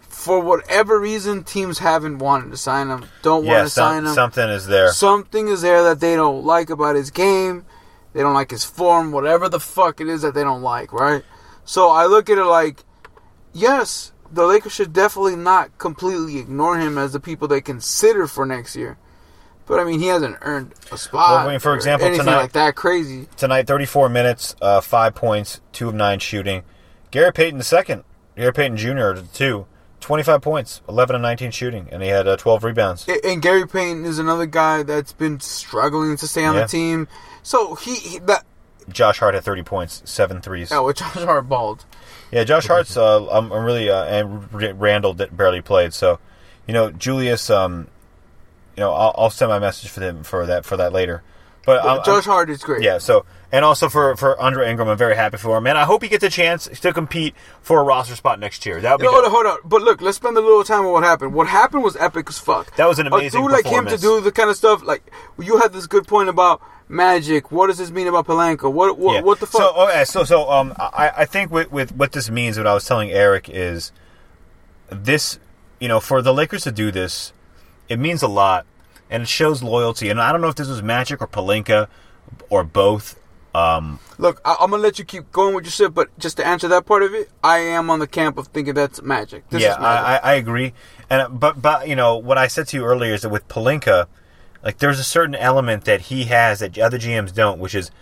[0.00, 3.04] For whatever reason, teams haven't wanted to sign him.
[3.22, 4.14] Don't want yeah, to sign him.
[4.14, 4.90] something is there.
[4.92, 7.66] Something is there that they don't like about his game.
[8.14, 11.22] They don't like his form, whatever the fuck it is that they don't like, right?
[11.64, 12.84] So I look at it like,
[13.52, 18.46] yes, the Lakers should definitely not completely ignore him as the people they consider for
[18.46, 18.96] next year.
[19.66, 21.30] But I mean, he hasn't earned a spot.
[21.30, 23.28] Well, I mean, for or example, tonight- like that crazy.
[23.36, 26.62] Tonight, 34 minutes, uh, five points, two of nine shooting.
[27.14, 28.02] Gary Payton the second,
[28.36, 29.12] Gary Payton Jr.
[29.32, 29.66] two,
[30.00, 33.06] 25 points, 11 and 19 shooting, and he had uh, 12 rebounds.
[33.22, 36.62] And Gary Payton is another guy that's been struggling to stay on Yeah.
[36.62, 37.06] the team.
[37.44, 38.44] So he, he that
[38.88, 40.72] Josh Hart had 30 points, seven threes.
[40.72, 41.84] oh, with Josh Hart balled.
[42.32, 42.96] Yeah, Josh Hart's.
[42.96, 45.94] Uh, I'm, I'm really uh, and Randall that barely played.
[45.94, 46.18] So,
[46.66, 47.48] you know, Julius.
[47.48, 47.86] Um,
[48.76, 51.22] you know, I'll, I'll send my message for them for that for that later.
[51.66, 52.82] But I'm- I'm- Josh Hart is great.
[52.82, 52.98] yeah.
[52.98, 56.02] So, and also for for Andre Ingram, I'm very happy for him, and I hope
[56.02, 58.80] he gets a chance to compete for a roster spot next year.
[58.80, 59.58] That would be hold on, hold on.
[59.64, 61.32] But look, let's spend a little time on what happened.
[61.34, 62.74] What happened was epic as fuck.
[62.76, 65.02] That was an amazing A dude like him to do the kind of stuff like
[65.38, 67.50] you had this good point about Magic.
[67.50, 68.70] What does this mean about Pelinka?
[68.70, 69.20] What what, Yeah.
[69.22, 69.60] what the fuck?
[69.62, 72.74] So, okay, so so um, I I think with with what this means, what I
[72.74, 73.90] was telling Eric is
[74.90, 75.38] this,
[75.80, 77.32] you know, for the Lakers to do this,
[77.88, 78.66] it means a lot,
[79.10, 80.10] and it shows loyalty.
[80.10, 81.88] And I don't know if this was Magic or Pelinka
[82.50, 83.20] or both.
[83.54, 86.46] Um, Look, I, I'm gonna let you keep going with your shit, but just to
[86.46, 89.48] answer that part of it, I am on the camp of thinking that's magic.
[89.50, 90.04] This yeah, is magic.
[90.04, 90.72] I, I, I agree.
[91.08, 94.06] And but but you know what I said to you earlier is that with Pelinka,
[94.64, 97.92] like there's a certain element that he has that other GMs don't, which is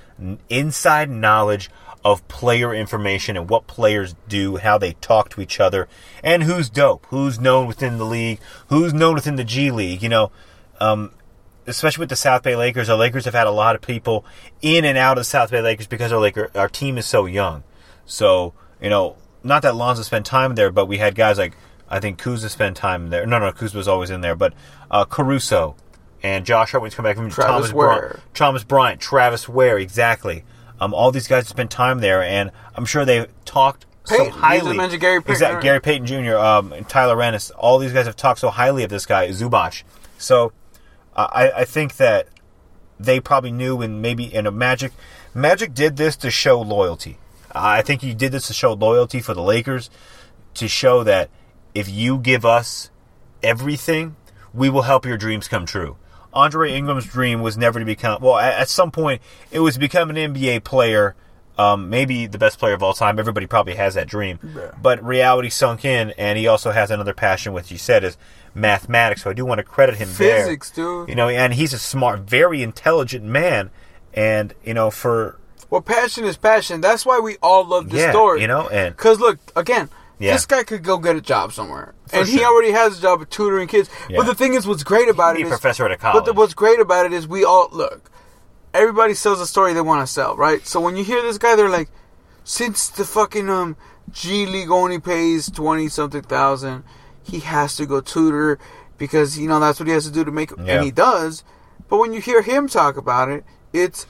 [0.49, 1.71] inside knowledge
[2.05, 5.89] of player information and what players do, how they talk to each other,
[6.23, 10.03] and who's dope, who's known within the league, who's known within the G League.
[10.03, 10.33] You know,
[10.83, 11.13] um,
[11.67, 14.25] especially with the South Bay Lakers, the Lakers have had a lot of people
[14.61, 17.63] in and out of South Bay Lakers because our Laker our team is so young.
[18.05, 21.57] So you know, not that Lonzo spent time there, but we had guys like
[21.89, 23.27] I think Kuzma spent time there.
[23.27, 24.55] No, no, Kuzma was always in there, but
[24.91, 25.77] uh, Caruso
[26.23, 27.87] and Josh Hart when he's come back from Travis Thomas Wear.
[27.87, 30.45] Bryant, Thomas Bryant, Travis Wear, exactly.
[30.81, 34.31] Um, all these guys have spent time there, and I'm sure they talked Payton, so
[34.33, 34.77] highly.
[34.77, 35.63] mentioned Gary Payton, Exactly?
[35.63, 37.51] Gary Payton Jr., um, and Tyler Ennis.
[37.53, 39.85] All these guys have talked so highly of this guy Zubac.
[40.19, 40.53] So
[41.15, 42.29] I, I think that
[42.99, 44.93] they probably knew, and maybe in a Magic,
[45.35, 47.19] Magic did this to show loyalty.
[47.55, 49.91] I think he did this to show loyalty for the Lakers,
[50.55, 51.31] to show that
[51.75, 52.91] if you give us
[53.43, 54.17] everything,
[54.55, 55.97] we will help your dreams come true.
[56.33, 58.39] Andre Ingram's dream was never to become well.
[58.39, 61.15] At, some point, it was to become an NBA player,
[61.59, 63.19] um, maybe the best player of all time.
[63.19, 64.39] Everybody probably has that dream,
[64.81, 68.17] but reality sunk in, and he also has another passion, which he said is
[68.55, 69.23] mathematics.
[69.23, 70.45] So I do want to credit him there.
[70.45, 71.09] Physics, dude.
[71.09, 73.71] You know, and he's a smart, very intelligent man,
[74.15, 75.39] and you know, for
[75.71, 76.81] Well, passion is passion.
[76.81, 78.41] That's why we all love this yeah, story.
[78.43, 79.89] you know, and Because look, again,
[80.19, 80.35] Yeah.
[80.35, 83.31] this guy could go get a job somewhere, and he already has a job of
[83.31, 83.89] tutoring kids.
[84.11, 84.19] Yeah.
[84.19, 86.25] But the thing is, what's great about it a is, professor at a but college.
[86.27, 88.11] the, what's great about it is, we all look.
[88.75, 90.67] Everybody sells a story they want to sell, right?
[90.67, 91.91] So when you hear this guy, they're like,
[92.45, 93.77] since the fucking um
[94.11, 96.83] G League only pays twenty something thousand,
[97.25, 98.59] he has to go tutor
[98.99, 100.75] because you know that's what he has to do to make, Yeah.
[100.77, 101.45] and he does.
[101.89, 104.07] But when you hear him talk about it, it's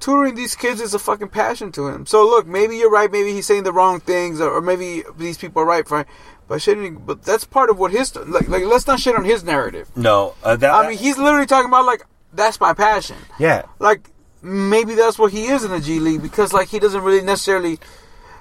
[0.00, 2.06] tutoring these kids is a fucking passion to him.
[2.06, 3.10] So look, maybe you're right.
[3.10, 6.04] Maybe he's saying the wrong things, or, or maybe these people are right for.
[6.48, 8.48] But shitting, but that's part of what his like.
[8.48, 9.88] Like, let's not shit on his narrative.
[9.96, 13.16] no, uh, that I mean, he's literally talking about like that's my passion.
[13.38, 14.10] yeah, Like
[14.42, 17.78] maybe that's what he is in the G League because like he doesn't really necessarily,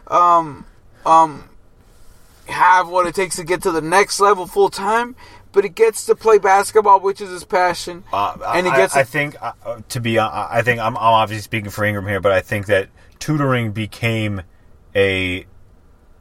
[0.08, 0.66] um,
[1.06, 1.48] um,
[2.48, 5.16] have what it takes to get to the next level full time.
[5.54, 8.96] But he gets to play basketball, which is his passion, Uh, and he I- gets.
[8.96, 10.18] I, think uh, uh, to be.
[10.18, 12.88] Uh, I think I'm, I'm obviously speaking for Ingram here, but I think that
[13.20, 14.44] tutoring became
[14.96, 15.46] a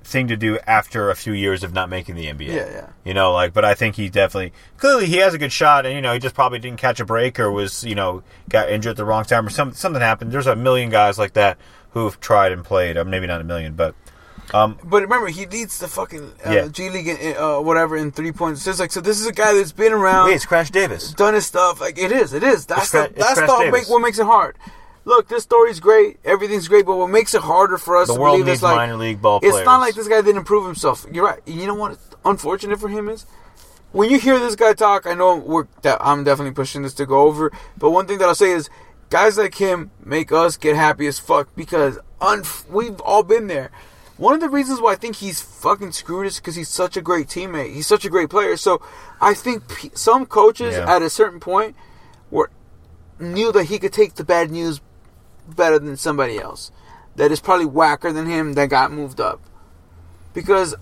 [0.03, 2.49] thing to do after a few years of not making the NBA.
[2.49, 2.87] Yeah, yeah.
[3.05, 5.95] You know, like, but I think he definitely clearly he has a good shot, and
[5.95, 8.91] you know, he just probably didn't catch a break or was you know got injured
[8.91, 10.33] at the wrong time or some something happened.
[10.33, 11.57] There's a million guys like that
[11.91, 12.97] who've tried and played.
[12.97, 13.95] Uh, maybe not a million, but
[14.55, 16.69] um, But remember, he leads the fucking uh, Yeah.
[16.69, 18.67] G League, in, uh, whatever, in three points.
[18.67, 19.01] It's like so.
[19.01, 21.13] This is a guy that's been around, wait, it's Crash Davis.
[21.13, 21.81] done his stuff.
[21.81, 22.67] Like it is, it is.
[22.67, 24.57] That's the, that's the make, what makes it hard.
[25.05, 26.19] Look, this story's great.
[26.25, 28.63] Everything's great, but what makes it harder for us The to world believe needs is
[28.63, 29.65] like minor league ball it's players.
[29.65, 31.07] not like this guy didn't prove himself.
[31.11, 31.41] You're right.
[31.47, 31.99] You know what?
[32.25, 33.25] Unfortunate for him is
[33.93, 35.07] when you hear this guy talk.
[35.07, 38.51] I know I'm definitely pushing this to go over, but one thing that I'll say
[38.53, 38.69] is
[39.09, 41.99] guys like him make us get happy as fuck because
[42.69, 43.71] we've all been there.
[44.21, 47.01] One of the reasons why I think he's fucking screwed is because he's such a
[47.01, 47.73] great teammate.
[47.73, 48.55] He's such a great player.
[48.59, 48.83] So
[49.19, 50.95] I think p- some coaches Yeah.
[50.95, 51.75] at a certain point
[52.31, 52.51] were
[53.19, 54.83] knew that he could take the bad news
[55.49, 56.71] better than somebody else.
[57.17, 59.41] That is probably whacker than him that got moved up.
[60.35, 60.75] Because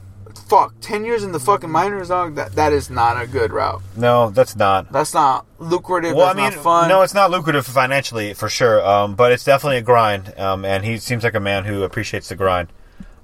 [0.49, 3.83] fuck, ten years in the fucking minors, dog, that that is not a good route.
[3.97, 4.91] No, that's not.
[4.93, 6.17] That's not lucrative.
[6.17, 6.89] Well, I mean, not fun.
[6.89, 10.35] no, it's not lucrative financially for sure, um, but it's definitely a grind.
[10.37, 12.69] Um, and he seems like a man who appreciates the grind.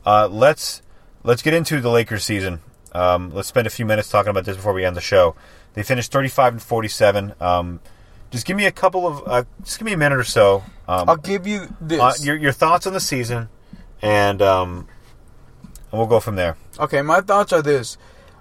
[0.05, 0.82] Uh, let's
[1.22, 2.61] let's get into the Lakers season.
[2.92, 5.34] Um, let's spend a few minutes talking about this before we end the show.
[5.74, 7.34] They finished 35 and 47.
[7.40, 7.80] Um,
[8.30, 10.62] just give me a couple of, uh, just give me a minute or so.
[10.86, 12.00] Um, I'll give you this.
[12.00, 13.48] uh, your, your thoughts on the season,
[14.02, 14.86] and um,
[15.90, 16.57] and we'll go from there.
[16.78, 17.96] okay, my thoughts are this.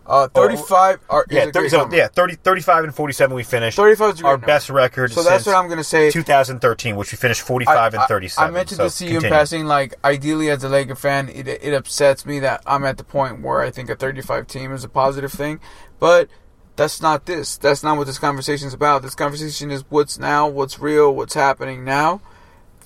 [0.06, 3.78] Uh, 35 are, Yeah, 30, so, yeah, 30, 35 and 47 we finished.
[3.78, 4.48] 35 is Our number.
[4.48, 6.12] best record So that's what I'm going to say.
[6.12, 8.50] 2013, which we finished 45 and 37.
[8.50, 9.66] I mentioned So this to you in passing.
[9.66, 13.42] Like, ideally, as a Laker fan, it, it upsets me that I'm at the point
[13.42, 15.62] where I think a 35 team is a positive thing.
[16.00, 16.28] But
[16.76, 17.56] that's not this.
[17.56, 19.04] That's not what this conversation is about.
[19.04, 22.20] This conversation is what's now, what's real, what's happening now.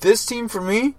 [0.01, 0.95] This team, for me,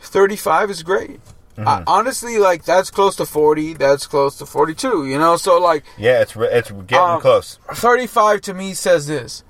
[0.00, 1.20] 35 is great.
[1.56, 1.68] Mm-hmm.
[1.68, 3.74] I, honestly, like, that's close to 40.
[3.74, 5.36] That's close to 42, you know?
[5.36, 7.58] So, like, Yeah, it's it's getting Um, close.
[7.74, 9.44] 35 to me says this.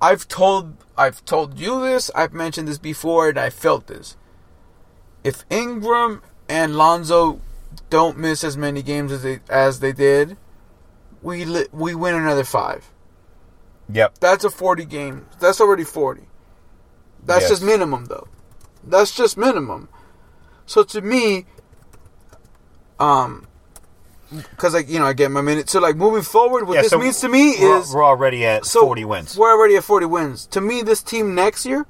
[0.00, 4.16] I've told I've told you this, I've mentioned this before and I felt this.
[5.24, 7.40] If Ingram and Lonzo
[7.90, 10.36] don't miss as many games as they as they did,
[11.22, 12.90] we li- we win another 5.
[13.90, 14.18] Yep.
[14.20, 15.26] That's a 40 game.
[15.40, 16.28] That's already 40.
[17.24, 17.50] That's Yes.
[17.50, 18.28] just minimum though.
[18.84, 19.88] That's just minimum.
[20.66, 21.46] So to me
[22.98, 23.46] um
[24.56, 25.70] cuz like you know I get my minute.
[25.70, 28.44] So like moving forward what Yeah, this so means to me we're, is we're already
[28.44, 29.36] at so 40 wins.
[29.36, 30.46] We're already at 40 wins.
[30.48, 31.86] To me, this team next year,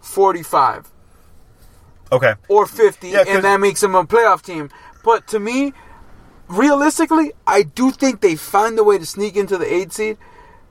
[0.00, 0.90] 45
[2.12, 2.34] Okay.
[2.48, 4.70] or 50, Yeah, and that makes them a playoff team.
[5.02, 5.72] But to me,
[6.48, 10.16] realistically, I do think they find a way to sneak into the eight seed.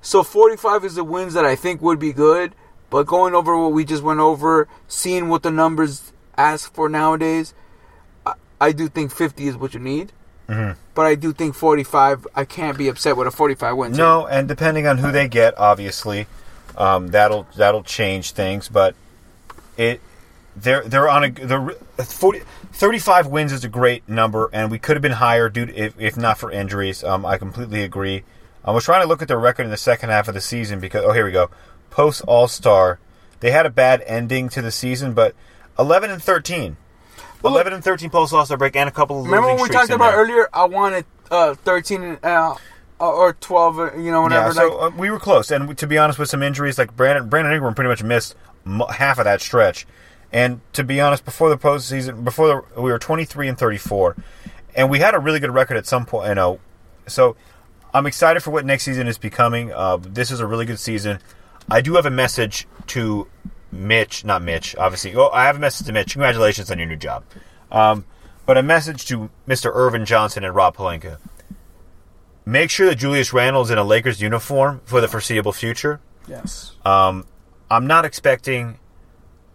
[0.02, 2.56] So 45 is the wins that I think would be good.
[2.90, 7.54] But going over what we just went over, seeing what the numbers ask for nowadays,
[8.26, 10.12] I, I do think 50 is what you need.
[10.48, 10.80] Mm-hmm.
[10.94, 13.92] But I do think 45, I can't be upset with a 45 win.
[13.94, 16.28] No, and depending on who they get, obviously,
[16.78, 18.70] um, that'll that'll change things.
[18.70, 18.96] But
[19.76, 20.02] it
[20.56, 22.42] they're they're on a the 40,
[22.74, 26.16] 35 wins is a great number, and we could have been higher, dude, if, if
[26.16, 27.04] not for injuries.
[27.04, 28.24] Um, I completely agree.
[28.64, 30.80] I was trying to look at their record in the second half of the season
[30.80, 31.50] because oh here we go,
[31.90, 33.00] post All Star,
[33.40, 35.36] they had a bad ending to the season, but
[35.80, 36.78] 11 and 13.
[37.42, 39.70] Well, 11 and 13 post loss Star break and a couple of Remember when we
[39.70, 40.20] talked about there.
[40.22, 40.50] earlier?
[40.54, 42.56] I wanted uh, 13 and, uh,
[43.00, 44.48] or 12, uh, you know, whatever.
[44.48, 46.96] Yeah, so like, uh, we were close, and to be honest, with some injuries, like
[46.96, 49.86] Brandon Brandon Ingram pretty much missed m- half of that stretch.
[50.34, 53.78] And to be honest, before the postseason, before the, we were twenty three and thirty
[53.78, 54.16] four,
[54.74, 56.30] and we had a really good record at some point.
[56.30, 56.60] You know,
[57.06, 57.36] so
[57.94, 59.72] I'm excited for what next season is becoming.
[59.72, 61.20] Uh, this is a really good season.
[61.70, 63.28] I do have a message to
[63.76, 65.16] Mitch, not Mitch, obviously.
[65.16, 66.14] Oh, I have a message to Mitch.
[66.14, 67.24] Congratulations on your new job.
[67.72, 68.06] Um,
[68.46, 69.72] but a message to Mr.
[69.74, 71.18] Earvin Johnson and Rob Pelinka.
[72.46, 76.00] Make sure that Julius Randle's in a Lakers uniform for the foreseeable future.
[76.28, 76.74] yes.
[76.86, 77.26] Um,
[77.72, 78.78] I'm not expecting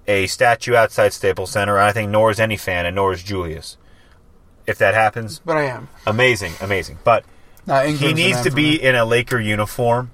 [0.08, 1.78] a statue outside Staples Center.
[1.78, 3.76] I think nor is any fan, and nor is Julius.
[4.66, 5.88] If that happens, But I am.
[6.06, 6.98] amazing, amazing.
[7.04, 7.24] But
[7.86, 10.10] he needs to be in a Laker uniform,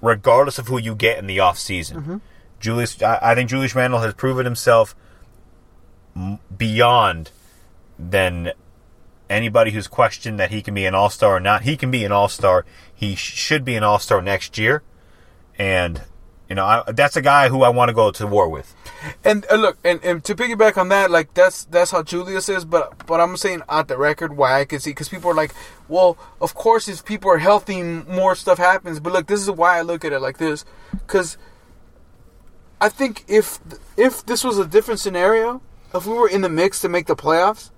[0.00, 1.96] regardless of who you get in the off season.
[2.00, 2.16] Mm-hmm.
[2.66, 4.96] Julius, I, think Julius Randle has proven himself
[6.56, 7.30] beyond
[7.96, 8.50] than
[9.30, 11.62] anybody who's questioned that he can be an All Star or not.
[11.62, 12.66] He can be an All Star.
[12.92, 14.82] He sh- should be an All Star next year,
[15.56, 16.02] and
[16.48, 18.74] you know I, that's a guy who I want to go to war with.
[19.22, 22.64] And uh, look, and, and to piggyback on that, like that's that's how Julius is.
[22.64, 25.54] But but I'm saying at the record why I can see because people are like,
[25.86, 28.98] well, of course if people are healthy, more stuff happens.
[28.98, 31.38] But look, this is why I look at it like this, because
[32.80, 33.58] I think if
[33.96, 35.62] if this was a different scenario,
[35.94, 37.70] if we were in the mix to make the playoffs,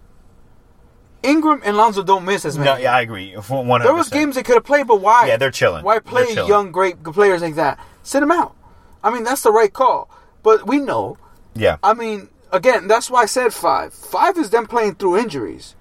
[1.22, 2.70] Ingram and Lonzo don't miss as many.
[2.70, 3.32] No, yeah, I agree.
[3.48, 5.26] One There was games they could have played, but why?
[5.26, 5.84] Yeah, they're chilling.
[5.84, 6.48] Why play chilling.
[6.48, 7.78] young, great players like that?
[8.02, 8.54] Sit them out.
[9.02, 10.10] I mean, that's the right call.
[10.42, 11.16] But we know.
[11.54, 13.92] Yeah, I mean, again, that's why I said five.
[13.92, 15.74] Five is them playing through injuries.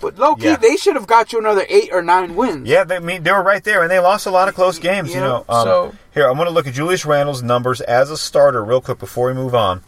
[0.00, 0.56] But low key, Yeah.
[0.56, 2.66] they should have got you another eight or nine wins.
[2.68, 4.78] Yeah, they I mean they were right there, and they lost a lot of close
[4.78, 5.14] games.
[5.14, 5.44] You know.
[5.48, 8.80] Um, so- here, I'm going to look at Julius Randle's numbers as a starter real
[8.80, 9.82] quick before we move on.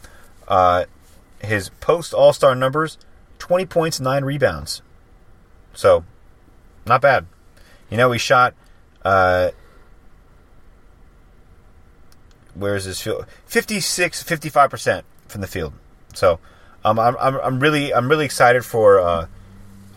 [0.46, 0.84] Uh,
[1.40, 2.98] his post All Star numbers:
[3.38, 4.82] 20 points, nine rebounds.
[5.74, 6.04] So,
[6.86, 7.26] not bad.
[7.90, 8.54] You know, he shot.
[9.04, 9.50] Uh,
[12.54, 13.26] where's his field?
[13.46, 15.72] 56, 55 percent from the field.
[16.14, 16.38] So,
[16.84, 19.00] um, I'm, I'm, I'm really, I'm really excited for.
[19.00, 19.26] Uh,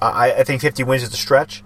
[0.01, 1.63] I, I think 50 wins is a stretch,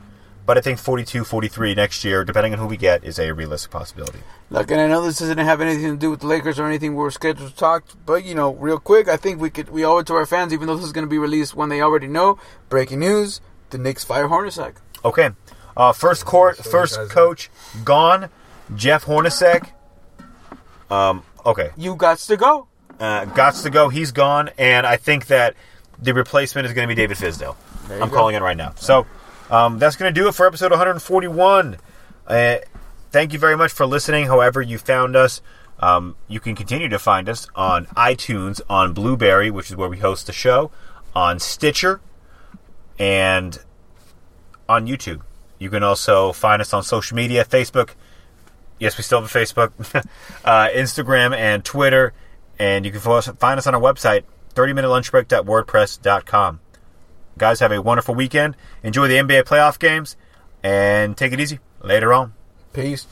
[0.49, 3.69] but I think 42, 43 next year, depending on who we get, is a realistic
[3.69, 4.17] possibility.
[4.49, 6.95] Look, and I know this doesn't have anything to do with the Lakers or anything
[6.95, 9.99] we're scheduled to talk, but you know, real quick, I think we could we owe
[9.99, 12.07] it to our fans, even though this is going to be released when they already
[12.07, 12.39] know.
[12.67, 14.77] Breaking news: the Knicks fire Hornacek.
[15.05, 15.29] Okay,
[15.77, 17.51] uh, first court, first coach
[17.85, 18.29] gone.
[18.75, 19.69] Jeff Hornacek.
[20.89, 22.67] Um, okay, You got to go.
[22.99, 23.89] uh, gots to go.
[23.89, 25.53] He's gone, and I think that
[26.01, 27.55] the replacement is going to be David Fizdale.
[27.87, 28.15] There you I'm go.
[28.15, 28.73] calling it right now.
[28.77, 29.05] So
[29.49, 31.77] um, that's going to do it for episode 141.
[32.27, 32.57] Uh,
[33.11, 34.25] thank you very much for listening.
[34.25, 35.41] However, you found us.
[35.79, 39.99] Um, you can continue to find us on iTunes, on Blubrry, which is where we
[39.99, 40.71] host the show,
[41.15, 42.01] on Stitcher,
[42.97, 43.57] and
[44.67, 45.21] on YouTube.
[45.57, 47.91] You can also find us on social media Facebook.
[48.77, 49.71] Yes, we still have a Facebook,
[50.45, 52.13] uh, Instagram, and Twitter.
[52.57, 54.23] And you can find us on our website,
[54.55, 56.59] 30minutelunchbreak.wordpress.com.
[57.39, 58.57] Guys, have a wonderful weekend.
[58.83, 60.17] Enjoy the NBA playoff games
[60.61, 62.33] and take it easy later on.
[62.73, 63.07] Peace.